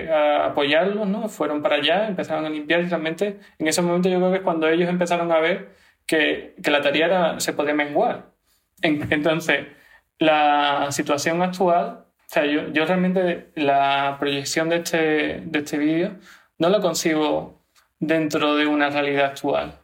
[0.10, 1.30] a, apoyarlos, ¿no?
[1.30, 4.44] fueron para allá, empezaron a limpiar y realmente en ese momento yo creo que es
[4.44, 5.70] cuando ellos empezaron a ver
[6.06, 8.34] que, que la tarea se podía menguar.
[8.82, 9.77] entonces,
[10.20, 14.98] la situación actual o sea, yo, yo realmente la proyección de este,
[15.46, 16.18] de este vídeo
[16.58, 17.64] no lo consigo
[18.00, 19.80] dentro de una realidad actual,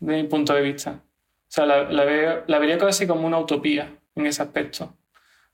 [0.00, 0.90] de mi punto de vista.
[0.90, 4.96] O sea, la, la, veo, la vería casi como una utopía en ese aspecto.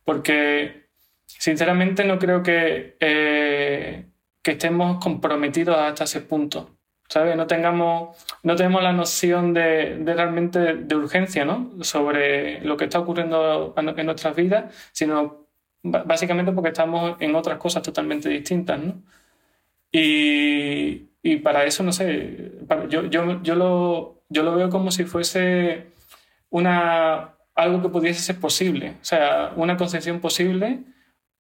[0.05, 0.87] Porque,
[1.27, 4.07] sinceramente, no creo que, eh,
[4.43, 6.79] que estemos comprometidos hasta ese punto.
[7.13, 7.37] ¿Sabes?
[7.37, 11.71] No, tengamos, no tenemos la noción de, de, realmente de urgencia ¿no?
[11.83, 15.47] sobre lo que está ocurriendo en nuestras vidas, sino
[15.83, 19.03] básicamente porque estamos en otras cosas totalmente distintas, ¿no?
[19.91, 22.53] Y, y para eso, no sé,
[22.89, 25.89] yo, yo, yo, lo, yo lo veo como si fuese
[26.49, 30.85] una, algo que pudiese ser posible, o sea, una concepción posible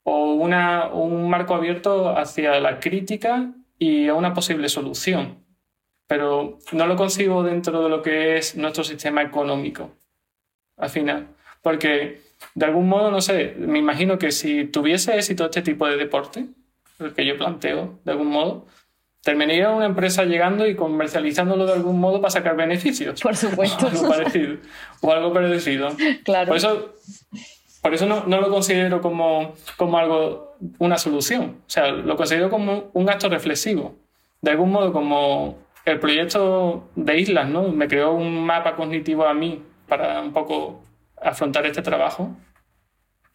[0.02, 5.41] o una, un marco abierto hacia la crítica y a una posible solución.
[6.12, 9.92] Pero no lo consigo dentro de lo que es nuestro sistema económico,
[10.76, 11.28] al final.
[11.62, 12.20] Porque
[12.54, 16.48] de algún modo, no sé, me imagino que si tuviese éxito este tipo de deporte,
[16.98, 18.66] el que yo planteo, de algún modo,
[19.22, 23.22] terminaría una empresa llegando y comercializándolo de algún modo para sacar beneficios.
[23.22, 23.86] Por supuesto.
[23.86, 24.56] O algo parecido.
[25.00, 25.88] O algo parecido.
[26.24, 26.48] Claro.
[26.48, 26.94] Por eso,
[27.80, 31.62] por eso no, no, lo considero como, como algo, una solución.
[31.66, 33.96] O sea, lo considero como un acto reflexivo.
[34.42, 37.68] De algún modo, como el proyecto de islas, ¿no?
[37.68, 40.84] Me creó un mapa cognitivo a mí para un poco
[41.20, 42.36] afrontar este trabajo.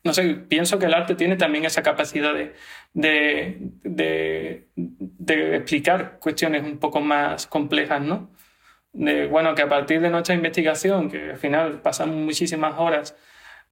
[0.03, 2.53] No sé, pienso que el arte tiene también esa capacidad de,
[2.93, 8.29] de, de, explicar cuestiones un poco más complejas, ¿no?
[8.93, 13.15] De, bueno, que a partir de nuestra investigación, que al final pasamos muchísimas horas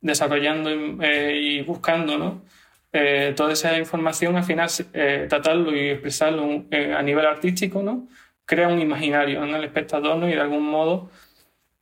[0.01, 0.69] desarrollando
[1.01, 2.43] eh, y buscando, ¿no?
[2.91, 6.65] Eh, toda esa información, al final, eh, tratarlo y expresarlo
[6.97, 8.07] a nivel artístico, ¿no?
[8.45, 10.29] Crea un imaginario en el espectador, ¿no?
[10.29, 11.09] Y de algún modo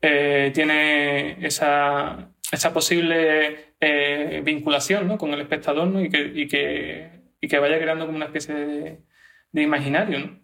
[0.05, 5.17] eh, tiene esa, esa posible eh, vinculación ¿no?
[5.17, 6.01] con el espectador ¿no?
[6.01, 10.19] y, que, y, que, y, que, vaya creando como una especie de, imaginario.
[10.19, 10.39] ¿no?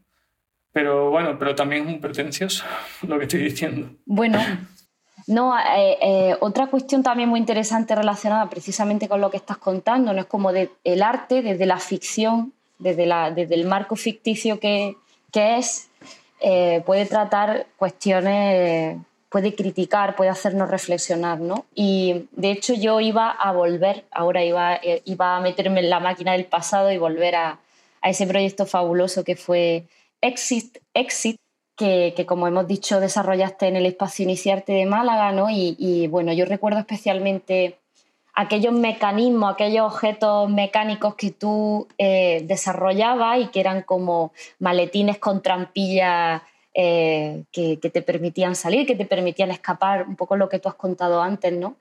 [0.72, 2.64] Pero bueno, pero también es un pretencioso
[3.02, 3.90] lo que estoy diciendo.
[4.06, 4.40] Bueno,
[5.28, 10.22] No, eh, otra cuestión también muy interesante relacionada precisamente con lo que estás contando, no
[10.22, 14.96] es como de, el arte desde la ficción, desde, la, desde el marco ficticio que,
[15.34, 15.89] que es,
[16.40, 18.98] eh, puede tratar cuestiones,
[19.30, 21.66] puede criticar, puede hacernos reflexionar, ¿no?
[21.76, 26.34] Y de hecho yo iba a volver, ahora iba, iba a meterme en la máquina
[26.34, 27.60] del pasado y volver a,
[28.02, 29.86] a ese proyecto fabuloso que fue
[30.22, 31.38] Exit, Exit
[31.80, 35.48] que, como hemos dicho, desarrollaste en el espacio Iniciarte de Málaga, ¿no?
[35.50, 37.78] Y, bueno, yo recuerdo especialmente
[38.40, 45.42] aquellos mecanismos, aquellos objetos mecánicos que tú eh, desarrollabas y que eran como maletines con
[45.42, 46.42] trampillas
[46.74, 50.76] eh, que, te permitían salir, que te permitían escapar, un poco lo que tú has
[50.76, 51.76] contado antes, ¿no?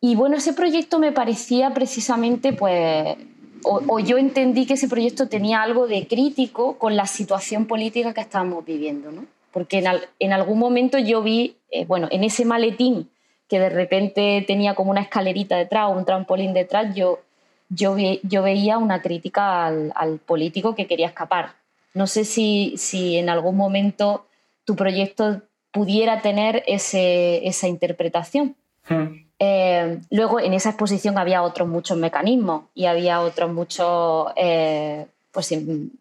[0.00, 3.16] Y bueno, ese proyecto me parecía precisamente, pues,
[3.64, 8.20] o, yo entendí que ese proyecto tenía algo de crítico con la situación política que
[8.20, 9.26] estábamos viviendo, ¿no?
[9.50, 9.82] Porque
[10.20, 13.08] en, algún momento yo vi, eh, bueno, en ese maletín
[13.48, 17.20] que de repente tenía como una escalerita detrás, un trampolín detrás, yo,
[17.68, 21.54] yo, yo veía una crítica al, político que quería escapar.
[21.92, 24.26] No sé si, si en algún momento
[24.64, 28.56] tu proyecto pudiera tener ese, esa interpretación.
[28.88, 29.24] Hmm.
[29.38, 35.52] Eh, luego en esa exposición había otros muchos mecanismos y había otros muchos, eh, pues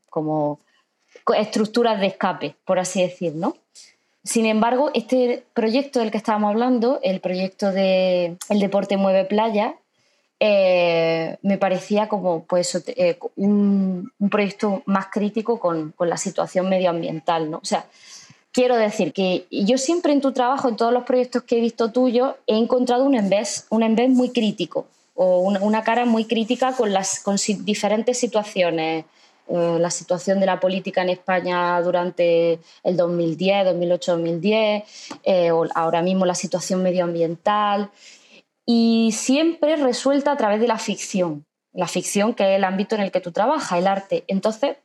[0.10, 0.60] como
[1.36, 3.56] estructuras de escape, por así decir, ¿no?
[4.24, 9.76] Sin embargo, este proyecto del que estábamos hablando, el proyecto de El Deporte Mueve Playa,
[10.40, 12.82] eh, me parecía como pues,
[13.36, 17.52] un, proyecto más crítico con, con, la situación medioambiental.
[17.52, 17.58] ¿no?
[17.58, 17.86] O sea,
[18.54, 21.92] quiero decir que yo siempre en tu trabajo, en todos los proyectos que he visto
[21.92, 26.94] tuyo, he encontrado un envés, un envés muy crítico o una, cara muy crítica con
[26.94, 29.06] las con diferentes situaciones.
[29.48, 34.84] Eh, la situación de la política en España durante el 2010, 2008, 2010,
[35.52, 37.92] o ahora mismo la situación medioambiental,
[38.66, 43.02] y siempre resuelta a través de la ficción, la ficción que es el ámbito en
[43.02, 44.24] el que tú trabajas, el arte.
[44.28, 44.78] Entonces,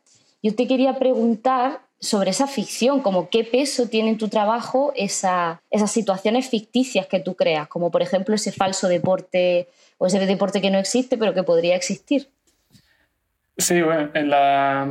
[0.42, 5.59] yo te quería preguntar sobre esa ficción, como qué peso tiene en tu trabajo esas
[5.87, 9.68] situaciones ficticias que tú creas, como por ejemplo ese falso deporte
[9.99, 12.31] o ese deporte que no existe pero que podría existir.
[13.61, 14.87] Sí, bueno, en la,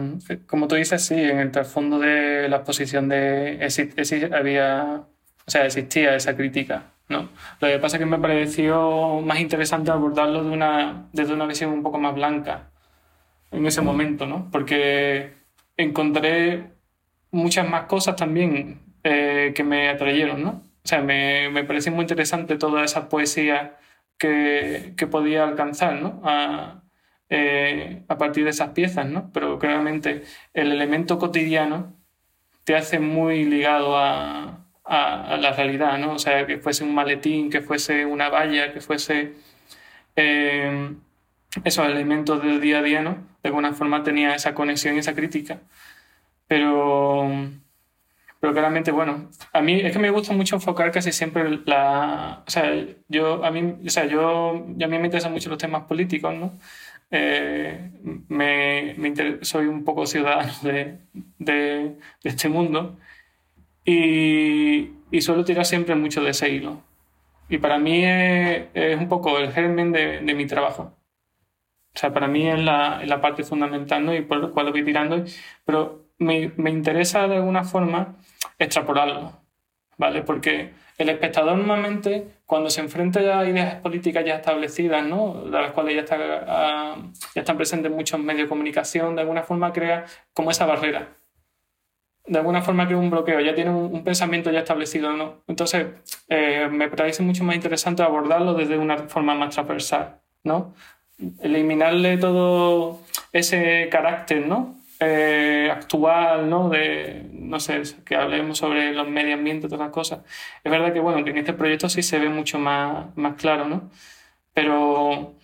[0.46, 3.66] como tú dices, sí, en el trasfondo de la exposición de
[4.34, 5.04] había,
[5.46, 7.30] o sea, existía esa crítica, ¿no?
[7.62, 11.72] Lo que pasa es que me pareció más interesante abordarlo de una, desde una visión
[11.72, 12.70] un poco más blanca
[13.52, 14.50] en ese momento, ¿no?
[14.52, 15.34] Porque
[15.78, 16.72] encontré
[17.32, 20.50] muchas más cosas también eh, que me atrayeron, ¿no?
[20.84, 23.78] O sea, me, me pareció muy interesante toda esa poesía
[24.18, 26.22] que, que podía alcanzar, ¿no?
[26.26, 26.84] A,
[27.30, 29.32] eh, a partir de esas piezas, ¿no?
[29.34, 31.94] Pero claramente el elemento cotidiano
[32.64, 36.14] te hace muy ligado a, a, la realidad, ¿no?
[36.14, 39.34] O sea, que fuese un maletín, que fuese una valla, que fuese
[40.16, 40.96] eh,
[41.64, 43.18] esos elementos del día a día, ¿no?
[43.44, 45.60] De alguna forma tenía esa conexión y esa crítica.
[46.48, 47.30] Pero,
[48.40, 52.44] pero claramente, bueno, a mí es que me gusta mucho enfocar casi siempre la...
[52.48, 52.72] O sea,
[53.10, 56.54] yo, a mí, o sea, yo, a mí me interesan mucho los temas políticos, ¿no?
[57.10, 57.92] Eh,
[58.28, 58.96] me,
[59.42, 60.52] soy un poco ciudadano
[61.40, 62.98] de, este mundo
[63.86, 66.82] y, y, suelo tirar siempre mucho de ese hilo.
[67.50, 70.94] Y para mí es, un poco el germen de, mi trabajo.
[71.96, 74.14] O sea, para mí es la, parte fundamental ¿no?
[74.14, 75.24] y por lo cual voy tirando.
[75.66, 78.16] Pero me, me interesa de alguna forma
[78.60, 79.40] extrapolarlo,
[79.98, 80.24] ¿vale?
[80.24, 85.46] Porque el espectador normalmente, cuando se enfrenta a ideas políticas ya establecidas, ¿no?
[85.46, 86.98] de las cuales ah,
[87.36, 91.10] ya están presentes muchos medios de comunicación, de alguna forma crea como esa barrera.
[92.26, 95.14] De alguna forma crea un bloqueo, ya tiene un, pensamiento ya establecido.
[95.14, 95.44] ¿no?
[95.48, 95.86] Entonces,
[96.30, 100.20] eh, me parece mucho más interesante abordarlo desde una forma más transversal.
[100.44, 100.74] ¿no?
[101.42, 104.77] Eliminarle todo ese carácter ¿no?
[105.00, 106.70] Eh, actual, ¿no?
[106.70, 110.22] De, no sé, que hablemos sobre los medio ambiente, todas las cosas.
[110.64, 113.68] Es verdad que, bueno, que en este proyecto sí se ve mucho más, más claro,
[113.68, 113.92] ¿no?
[114.54, 115.36] Pero,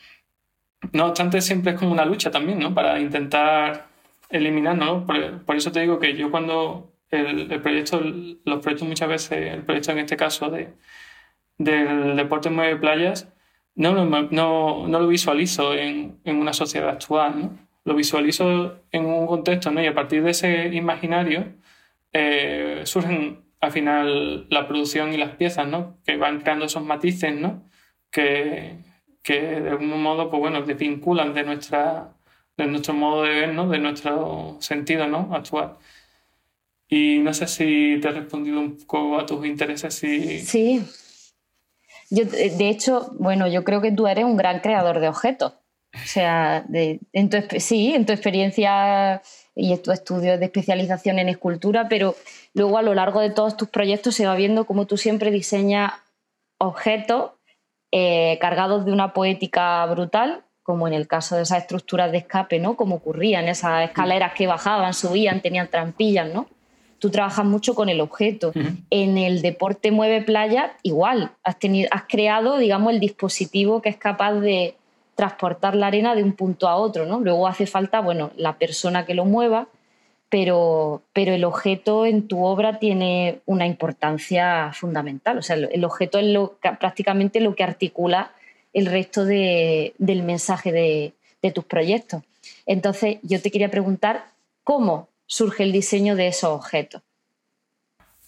[0.94, 2.74] no obstante, siempre es como una lucha también, ¿no?
[2.74, 3.88] Para intentar
[4.30, 5.06] eliminarlo, ¿no?
[5.46, 9.92] Por, eso te digo que yo cuando el, proyecto, los proyectos muchas veces, el proyecto
[9.92, 10.74] en este caso de,
[11.58, 13.32] del deporte mueve playas,
[13.76, 17.73] no, no, no, no lo visualizo en, en una sociedad actual, ¿no?
[17.86, 19.82] Lo visualizo en un contexto, ¿no?
[19.82, 21.54] Y a partir de ese imaginario
[22.14, 25.98] eh, surgen al final la producción y las piezas, ¿no?
[26.06, 27.64] Que van creando esos matices, ¿no?
[28.12, 28.78] Que,
[29.24, 32.14] que de algún modo, pues bueno, desvinculan de, nuestra,
[32.58, 33.70] de nuestro modo de ver, ¿no?
[33.70, 35.34] De nuestro sentido, ¿no?
[35.34, 35.78] Actual.
[36.88, 39.96] Y no sé si te he respondido un poco a tus intereses.
[39.96, 40.84] Sí,
[42.10, 45.54] Yo, de hecho, bueno, yo creo que tú eres un gran creador de objetos.
[45.94, 49.22] O sea, en tu, sí, en tu experiencia
[49.56, 52.16] y en tu estudio de especialización en escultura, pero
[52.54, 55.94] luego a lo largo de todos tus proyectos se va viendo cómo tú siempre diseñas
[56.58, 57.32] objetos
[57.92, 62.60] eh, cargados de una poética brutal, como en el caso de esas estructuras de escape,
[62.60, 62.76] ¿no?
[62.76, 66.48] Como ocurrían esas escaleras que bajaban, subían, tenían trampillas, ¿no?
[66.98, 68.54] Tú trabajas mucho con el objeto.
[68.90, 71.34] En el deporte mueve playa, igual.
[71.44, 74.78] Has, tenido, has creado, digamos, el dispositivo que es capaz de
[75.16, 77.20] transportar la arena de un punto a otro, ¿no?
[77.20, 79.68] Luego hace falta, bueno, la persona que lo mueva,
[80.30, 85.38] pero, pero el objeto en tu obra tiene una importancia fundamental.
[85.38, 88.32] O sea, el objeto es lo, prácticamente lo que articula
[88.74, 92.24] el resto del mensaje de, de tus proyectos.
[92.66, 94.26] Entonces, yo te quería preguntar
[94.64, 97.04] cómo surge el diseño de esos objetos.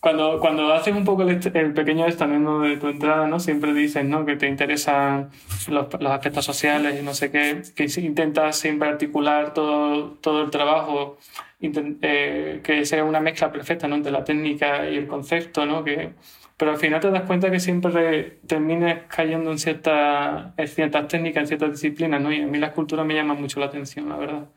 [0.05, 3.39] Cuando, cuando haces un poco el, pequeño estamento de tu entrada, ¿no?
[3.39, 4.23] Siempre dices, ¿no?
[4.23, 5.31] Que te interesan
[5.67, 10.51] los, los, aspectos sociales y no sé qué, que intentas siempre articular todo, todo el
[10.51, 11.17] trabajo,
[11.59, 13.95] eh, que sea una mezcla perfecta, ¿no?
[13.95, 15.83] Entre la técnica y el concepto, ¿no?
[15.83, 16.11] Que,
[16.55, 21.41] pero al final te das cuenta que siempre termines cayendo en, cierta, en ciertas técnicas,
[21.41, 22.31] en ciertas disciplinas, ¿no?
[22.31, 24.49] Y a mí la escultura me llama mucho la atención, la verdad.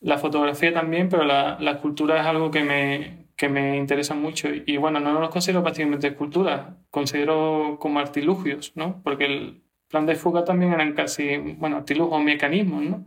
[0.00, 4.50] La fotografía también, pero la, la escultura es algo que me, que me interesan mucho.
[4.66, 9.00] Y, bueno, no los considero prácticamente esculturas, considero como artilugios, ¿no?
[9.02, 13.06] Porque el plan de fuga también eran casi, bueno, artilugios o mecanismos, ¿no?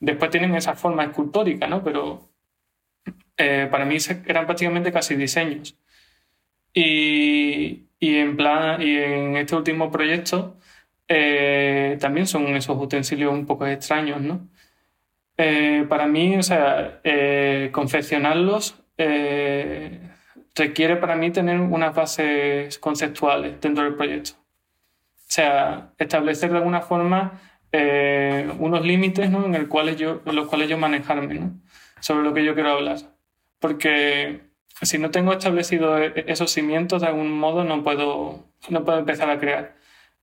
[0.00, 1.82] Después tienen esa forma escultórica, ¿no?
[1.82, 2.28] Pero
[3.38, 5.78] eh, para mí eran prácticamente casi diseños.
[6.74, 10.58] Y, y, en plan, y en este último proyecto
[11.08, 14.46] eh, también son esos utensilios un poco extraños, ¿no?
[15.38, 17.00] Eh, para mí, o sea,
[17.72, 20.00] confeccionarlos eh,
[20.54, 24.32] requiere para mí tener unas bases conceptuales dentro del proyecto.
[24.32, 27.40] O sea, establecer de alguna forma
[27.72, 29.46] eh, unos límites ¿no?
[29.46, 31.60] en, los cuales yo manejarme ¿no?
[32.00, 32.98] sobre lo que yo quiero hablar.
[33.58, 34.42] Porque
[34.82, 39.30] si no tengo establecido e, esos cimientos, de algún modo no puedo, no puedo empezar
[39.30, 39.76] a crear.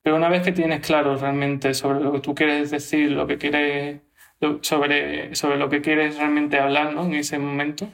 [0.03, 3.37] Pero una vez que tienes claro realmente sobre lo que tú quieres decir, lo que
[3.37, 4.01] quieres,
[4.61, 7.05] sobre, sobre lo que quieres realmente hablar ¿no?
[7.05, 7.89] en ese momento,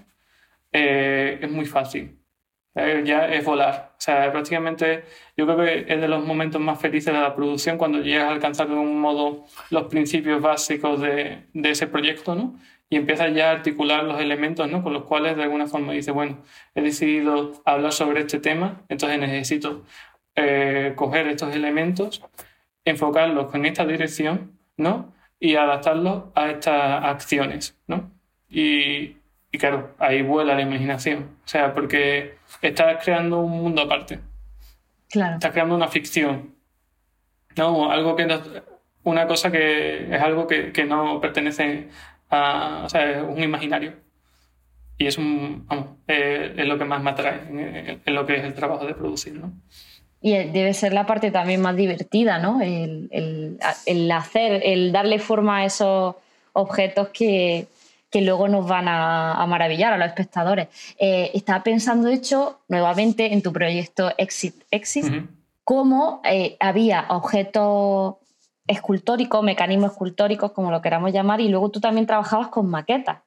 [0.78, 2.20] eh, es muy fácil.
[2.76, 3.94] Eh, ya es volar.
[3.98, 5.06] O sea, prácticamente
[5.38, 8.32] yo creo que es de los momentos más felices de la producción cuando llegas a
[8.32, 12.60] alcanzar de un modo los principios básicos de, de ese proyecto, ¿no?
[12.90, 14.84] Y empiezas ya a articular los elementos, ¿no?
[14.84, 16.40] Con los cuales de alguna forma dices, bueno,
[16.76, 19.86] he decidido hablar sobre este tema, entonces necesito
[20.36, 22.22] eh, coger estos elementos,
[22.84, 25.14] enfocarlos en esta dirección, ¿no?
[25.40, 28.12] Y adaptarlos a estas acciones, ¿no?
[28.50, 29.18] Y,
[29.56, 31.38] y claro, ahí vuela la imaginación.
[31.46, 34.20] O sea, porque estás creando un mundo aparte.
[35.10, 35.36] Claro.
[35.36, 36.56] Estás creando una ficción.
[37.56, 37.90] ¿No?
[37.90, 38.42] Algo que no,
[39.06, 41.88] una cosa que es algo que, que no pertenece
[42.30, 42.82] a.
[42.84, 43.94] O sea, es un imaginario.
[44.98, 45.66] Y es un.
[45.68, 49.36] Vamos, es, lo que más me atrae en, lo que es el trabajo de producir,
[49.36, 49.54] ¿no?
[50.20, 52.62] Y debe ser la parte también más divertida, ¿no?
[52.62, 56.16] El, el, el hacer, el darle forma a esos
[56.52, 57.68] objetos que,
[58.10, 60.68] que luego nos van a, maravillar a los espectadores.
[60.98, 65.06] Eh, estaba pensando, de hecho, nuevamente en tu proyecto Exit Exit,
[65.64, 68.16] cómo eh, había objetos
[68.68, 73.24] escultóricos, mecanismos escultóricos, como lo queramos llamar, y luego tú también trabajabas con maquetas,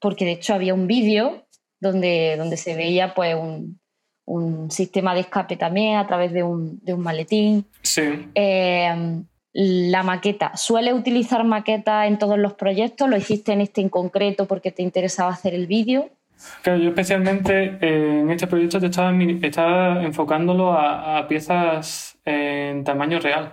[0.00, 1.46] porque de hecho había un vídeo
[1.80, 3.78] donde, donde se veía pues un,
[4.70, 7.66] sistema de escape también a través de un, maletín.
[7.82, 8.30] Sí.
[8.34, 9.22] Eh,
[9.54, 10.56] la maqueta.
[10.56, 13.08] ¿Suele utilizar maqueta en todos los proyectos?
[13.08, 16.10] ¿Lo hiciste en este en concreto porque te interesaba hacer el vídeo?
[16.62, 23.20] Claro, yo especialmente eh, en este proyecto te estaba, estaba enfocándolo a, piezas en tamaño
[23.20, 23.52] real.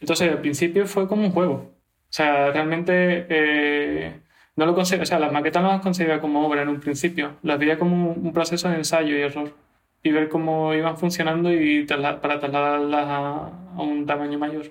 [0.00, 1.54] Entonces, al principio fue como un juego.
[1.54, 4.20] O sea, realmente eh,
[4.54, 7.36] no lo o sea, las maquetas no las concebía como obra en un principio.
[7.42, 9.52] Las veía como un proceso de ensayo y error.
[10.04, 14.70] Y ver cómo iban funcionando y para trasladarlas a un tamaño mayor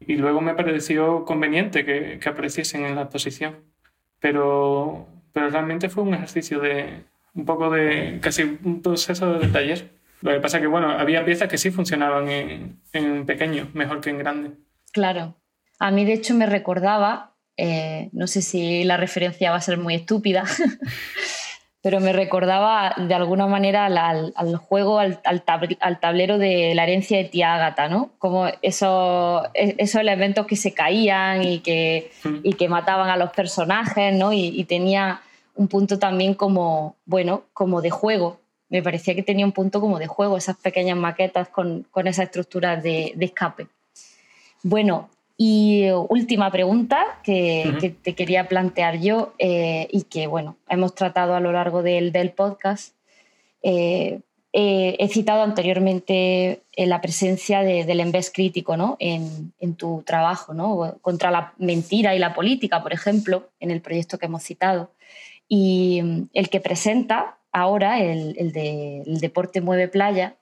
[0.00, 3.56] y luego me pareció conveniente que, que apareciesen en la exposición.
[4.18, 9.90] Pero, pero realmente fue un ejercicio de un poco de casi un proceso de taller.
[10.22, 14.00] Lo que pasa es que, bueno, había piezas que sí funcionaban en, en pequeño, mejor
[14.00, 14.50] que en grande.
[14.92, 15.36] Claro.
[15.78, 19.78] A mí, de hecho, me recordaba, eh, no sé si la referencia va a ser
[19.78, 20.44] muy estúpida,
[21.82, 25.42] pero me recordaba de alguna manera al, juego, al,
[26.00, 28.10] tablero de la herencia de tía Ágata, ¿no?
[28.18, 32.10] Como esos, e, esos elementos que se caían y que,
[32.42, 34.32] y que mataban a los personajes, ¿no?
[34.32, 35.22] Y, tenía
[35.54, 38.40] un punto también como, bueno, como de juego.
[38.68, 42.26] Me parecía que tenía un punto como de juego, esas pequeñas maquetas con, con esas
[42.26, 43.68] estructuras de, de escape.
[44.62, 45.08] Bueno,
[45.42, 51.40] y última pregunta que, te quería plantear yo eh, y que, bueno, hemos tratado a
[51.40, 52.94] lo largo del, del podcast.
[53.62, 54.20] Eh,
[54.52, 58.98] he citado anteriormente eh, la presencia del envés crítico ¿no?
[59.00, 60.98] en, en, tu trabajo, ¿no?
[61.00, 64.90] contra la mentira y la política, por ejemplo, en el proyecto que hemos citado.
[65.48, 70.36] Y mm, el que presenta ahora, el, el de el Deporte Mueve Playa,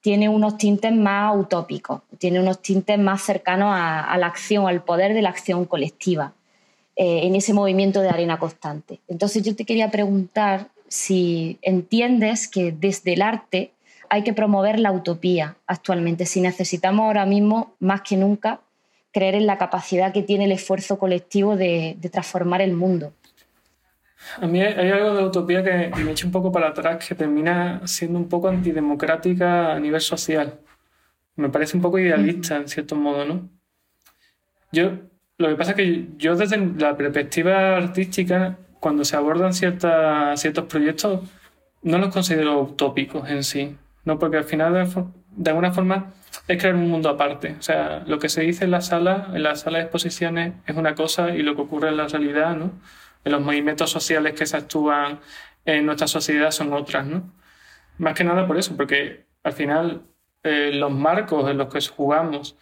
[0.00, 5.14] tiene unos tintes más utópicos, tiene unos tintes más cercanos a, la acción, al poder
[5.14, 6.32] de la acción colectiva,
[6.96, 9.00] eh, en ese movimiento de arena constante.
[9.08, 13.72] Entonces yo te quería preguntar si entiendes que desde el arte
[14.08, 18.60] hay que promover la utopía actualmente, si necesitamos ahora mismo, más que nunca,
[19.12, 23.12] creer en la capacidad que tiene el esfuerzo colectivo de transformar el mundo.
[24.40, 27.80] A mí hay algo de utopía que me echa un poco para atrás, que termina
[27.86, 30.60] siendo un poco antidemocrática a nivel social.
[31.36, 33.48] Me parece un poco idealista, en cierto modo, ¿no?
[34.72, 34.90] Yo,
[35.38, 40.64] lo que pasa es que yo desde la perspectiva artística, cuando se abordan ciertas, ciertos
[40.66, 41.28] proyectos,
[41.82, 44.18] no los considero utópicos en sí, ¿no?
[44.18, 44.74] Porque al final,
[45.36, 46.12] de, alguna forma,
[46.48, 47.56] es crear un mundo aparte.
[47.58, 50.76] O sea, lo que se dice en la sala, en la sala de exposiciones, es
[50.76, 52.72] una cosa y lo que ocurre en la realidad, ¿no?
[53.28, 55.20] Los movimientos sociales que se actúan
[55.64, 57.32] en nuestra sociedad son otras, ¿no?
[57.98, 60.02] Más que nada por eso, porque al final
[60.42, 62.56] eh, los marcos en los que jugamos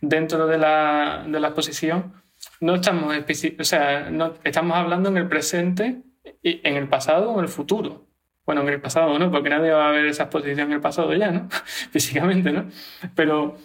[0.00, 2.14] dentro de la, de la exposición
[2.60, 3.14] no estamos,
[3.58, 6.02] o sea, no, estamos hablando en el presente,
[6.42, 8.06] y en el pasado o en el futuro.
[8.44, 11.12] Bueno, en el pasado no, porque nadie va a ver esa exposición en el pasado
[11.14, 11.48] ya, ¿no?
[11.90, 12.66] Físicamente, ¿no?
[13.14, 13.56] Pero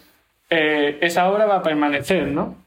[0.50, 2.61] eh, esa obra va a permanecer, ¿no?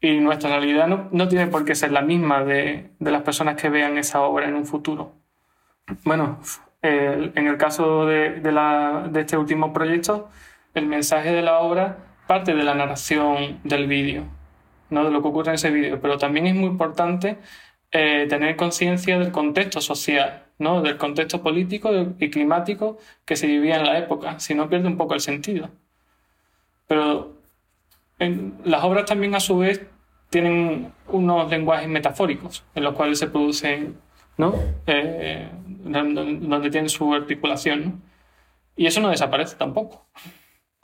[0.00, 3.60] Y nuestra realidad no, no tiene por qué ser la misma de, de, las personas
[3.60, 5.12] que vean esa obra en un futuro.
[6.04, 6.38] Bueno,
[6.82, 10.28] en el caso de, de, la, de, este último proyecto,
[10.74, 14.24] el mensaje de la obra parte de la narración del vídeo,
[14.90, 15.04] ¿no?
[15.04, 17.38] de lo que ocurre en ese vídeo, pero también es muy importante
[17.92, 20.82] eh, tener conciencia del contexto social, ¿no?
[20.82, 24.96] del contexto político y climático que se vivía en la época, si no pierde un
[24.96, 25.70] poco el sentido.
[26.88, 27.35] Pero
[28.18, 29.86] las obras también a su vez
[30.30, 33.96] tienen unos lenguajes metafóricos en los cuales se producen,
[34.36, 34.54] ¿no?
[34.86, 35.48] Eh,
[35.84, 38.02] donde tienen su articulación.
[38.76, 40.06] Y eso no desaparece tampoco.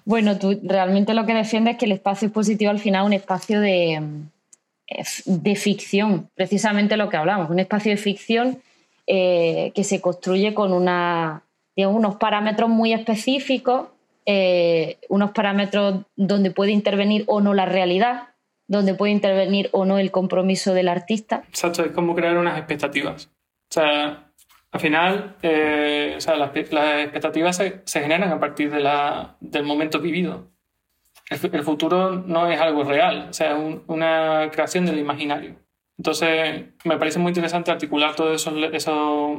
[0.05, 3.13] Bueno, tú realmente lo que defiendes es que el espacio expositivo al final es un
[3.13, 4.03] espacio de,
[5.27, 8.63] de ficción, precisamente lo que hablamos, un espacio de ficción
[9.07, 11.43] eh, que se construye con una,
[11.77, 13.89] unos parámetros muy específicos,
[14.27, 18.29] eh, unos parámetros donde puede intervenir o no la realidad,
[18.67, 21.45] donde puede intervenir o no el compromiso del artista.
[21.49, 23.27] Exacto, es como crear unas expectativas.
[23.27, 24.33] O sea,
[24.73, 29.65] al final, eh, o sea, las, expectativas se, se, generan a partir de la, del
[29.65, 30.51] momento vivido.
[31.29, 35.57] El, futuro no es algo real, o sea, es una creación del imaginario.
[35.99, 39.39] Entonces, me parece muy interesante articular todos esos, esos,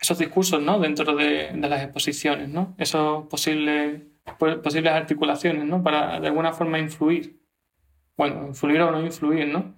[0.00, 0.78] esos discursos ¿no?
[0.78, 2.74] dentro de, de, las exposiciones, ¿no?
[2.78, 4.02] esos posibles,
[4.62, 5.82] posibles articulaciones ¿no?
[5.82, 7.44] para de alguna forma influir
[8.16, 9.74] bueno, influir o no influir, ¿no?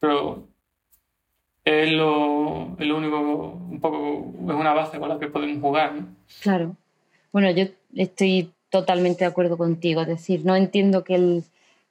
[0.00, 0.48] Pero
[1.64, 3.18] es lo, es único,
[3.70, 6.06] un poco, es una base con la que podemos jugar, ¿no?
[6.42, 6.76] Claro.
[7.32, 11.44] Bueno, yo estoy totalmente de acuerdo contigo, es decir, no entiendo que el,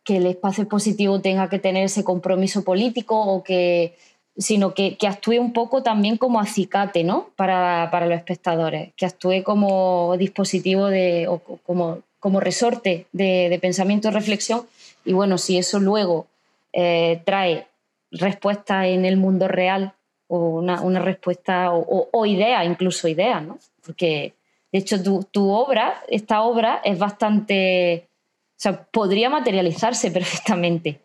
[0.03, 3.95] que el espacio positivo tenga que tener ese compromiso político o que
[4.37, 7.29] sino que, que, actúe un poco también como acicate ¿no?
[7.35, 13.59] para, para, los espectadores, que actúe como dispositivo de, o como, como resorte de, de
[13.59, 14.67] pensamiento y reflexión
[15.07, 16.27] y bueno, si eso luego
[16.73, 17.67] eh, trae
[18.11, 19.93] respuesta en el mundo real
[20.27, 23.57] o una, una respuesta o, o, idea, incluso idea, ¿no?
[23.85, 24.33] Porque
[24.73, 28.09] de hecho tu, tu, obra, esta obra es bastante,
[28.51, 30.99] o sea, podría materializarse perfectamente,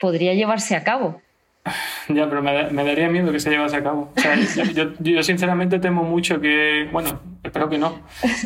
[0.00, 1.20] podría llevarse a cabo.
[2.08, 4.12] Ya, pero me, daría miedo que se llevase a cabo.
[5.00, 8.00] yo, sinceramente temo mucho que, bueno, espero que no,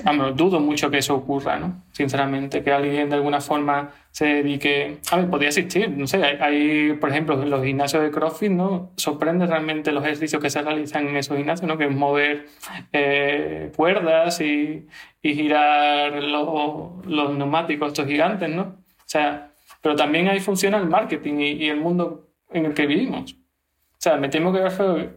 [0.05, 1.83] Vamos, dudo mucho que eso ocurra, ¿no?
[1.93, 4.99] Sinceramente, que alguien de alguna forma se dedique...
[5.11, 8.91] A ver, podría existir, no sé, hay, por ejemplo, en los gimnasios de CrossFit, ¿no?
[8.97, 11.79] Sorprende realmente los ejercicios que se realizan en esos gimnasios, ¿no?
[11.79, 12.47] Que es mover
[12.93, 14.87] eh, cuerdas y,
[15.23, 18.63] y girar los, los neumáticos, estos gigantes, ¿no?
[18.63, 22.87] O sea, pero también ahí funciona el marketing y, y el mundo en el que
[22.87, 23.33] vivimos.
[23.35, 24.61] O sea, me temo que,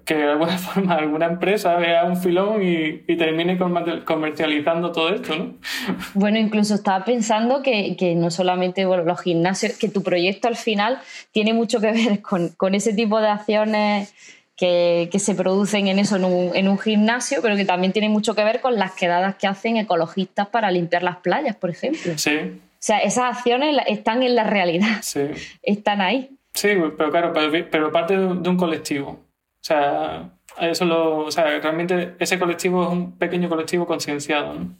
[0.05, 5.35] que de alguna forma alguna empresa vea un filón y, y, termine comercializando todo esto,
[5.35, 5.55] ¿no?
[6.13, 10.55] Bueno, incluso estaba pensando que, que, no solamente bueno, los gimnasios, que tu proyecto al
[10.55, 10.99] final
[11.31, 14.13] tiene mucho que ver con, con ese tipo de acciones
[14.55, 18.61] que, se producen en eso, en un, gimnasio, pero que también tienen mucho que ver
[18.61, 22.17] con las quedadas que hacen ecologistas para limpiar las playas, por ejemplo.
[22.17, 22.35] Sí.
[22.35, 24.99] O sea, esas acciones están en la realidad.
[25.01, 25.21] Sí.
[25.63, 26.29] Están ahí.
[26.55, 27.33] Sí, pero claro,
[27.69, 29.09] pero, parte de un colectivo.
[29.09, 30.29] O sea,
[30.59, 34.53] eso lo, o sea, realmente ese colectivo es un pequeño colectivo concienciado.
[34.53, 34.75] ¿no?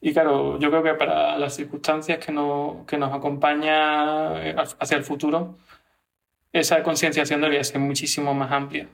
[0.00, 4.34] Y claro, yo creo que para las circunstancias que, no, que nos acompaña
[4.80, 5.56] hacia el futuro,
[6.52, 8.88] esa concienciación debería ser muchísimo más amplia,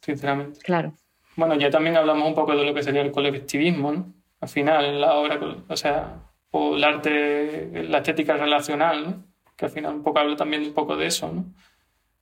[0.00, 0.60] sinceramente.
[0.60, 0.94] Claro.
[1.36, 4.06] Bueno, ya también hablamos un poco de lo que sería el colectivismo, ¿no?
[4.40, 9.27] Al final, la obra, o sea, o el arte, la estética relacional, ¿no?
[9.58, 11.44] Que al final un poco habla también un poco de eso, ¿no?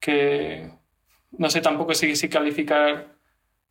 [0.00, 0.68] Que
[1.38, 3.14] no sé tampoco si, si calificar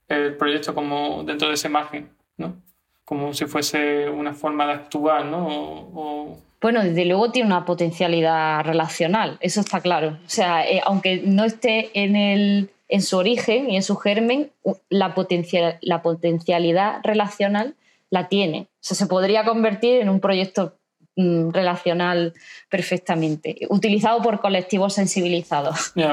[0.08, 2.56] el proyecto como dentro de ese margen, ¿no?
[3.04, 6.40] Como si fuese una forma de actuar, ¿no?
[6.66, 10.18] bueno, desde luego tiene una potencialidad relacional, eso está claro.
[10.26, 14.52] O sea, eh, aunque no esté en, el, en su origen y en su germen,
[14.90, 17.76] la, potencial, la potencialidad relacional
[18.10, 18.62] la tiene.
[18.62, 20.74] O sea, se podría convertir en un proyecto
[21.16, 22.34] mm, relacional
[22.70, 25.94] perfectamente, utilizado por colectivos sensibilizados.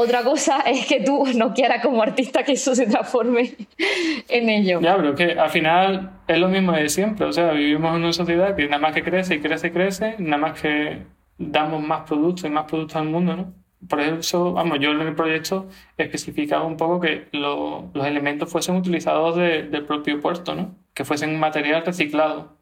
[0.00, 3.56] Otra cosa es que tú no quieras como artista que eso se transforme
[4.28, 4.80] en ello.
[4.80, 7.26] Ya, pero que al final es lo mismo de siempre.
[7.26, 10.14] O sea, vivimos en una sociedad que nada más que crece y crece y crece,
[10.18, 11.02] nada más que
[11.36, 13.54] damos más productos y más productos al mundo, ¿no?
[13.88, 19.36] Por eso, vamos, yo en el proyecto especificaba un poco que los elementos fuesen utilizados
[19.36, 20.76] del propio puerto, ¿no?
[20.94, 22.56] Que fuesen material reciclado.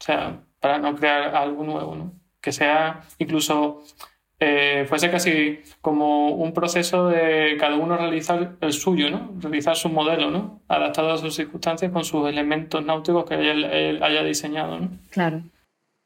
[0.00, 2.12] O sea, para no crear algo nuevo, ¿no?
[2.40, 3.82] Que sea incluso
[4.40, 9.32] eh, fuese casi como un proceso de cada uno realizar el suyo, ¿no?
[9.40, 10.60] Realizar su modelo, ¿no?
[10.68, 14.90] Adaptado a sus circunstancias con sus elementos náuticos que él haya diseñado, ¿no?
[15.10, 15.42] Claro.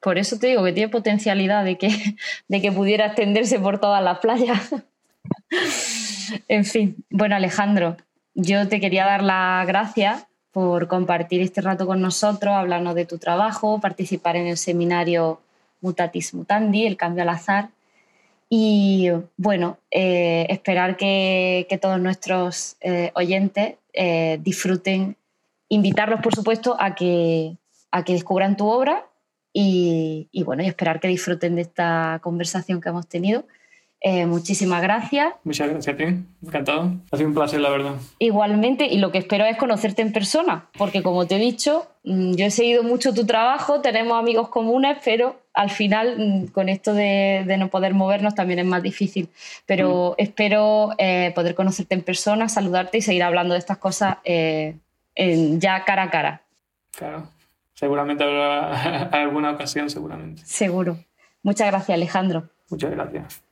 [0.01, 1.89] Por eso te digo que tiene potencialidad de que,
[2.49, 4.75] de que pudiera extenderse por todas las playas.
[6.49, 7.97] en fin, bueno Alejandro,
[8.35, 13.19] yo te quería dar las gracias por compartir este rato con nosotros, hablarnos de tu
[13.19, 15.41] trabajo, participar en el seminario
[15.81, 17.71] Mutatis Mutandi, el cambio al azar,
[18.55, 25.17] y bueno, eh, esperar que, todos nuestros eh, oyentes eh, disfruten,
[25.71, 27.57] invitarlos por supuesto a que,
[27.91, 29.07] a que descubran tu obra
[29.55, 33.45] y, y, bueno, y esperar que disfruten de esta conversación que hemos tenido.
[34.27, 35.35] Muchísimas gracias.
[35.45, 36.05] Muchas gracias a ti,
[36.45, 36.93] encantado.
[37.11, 37.95] Ha sido un placer, la verdad.
[38.19, 42.35] Igualmente, y lo que espero es conocerte en persona, porque como te he dicho, mm,
[42.35, 46.95] yo he seguido mucho tu trabajo, tenemos amigos comunes, pero al final mm, con esto
[46.95, 49.29] de, no poder movernos también es más difícil.
[49.67, 50.23] Pero mm.
[50.23, 54.77] espero eh, poder conocerte en persona, saludarte y seguir hablando de estas cosas eh,
[55.15, 56.43] ya cara a cara.
[56.97, 57.29] Claro,
[57.75, 60.43] seguramente habrá alguna ocasión, seguramente.
[60.45, 60.99] Seguro.
[61.43, 62.49] Muchas gracias, Alejandro.
[62.71, 63.43] Muchas gracias.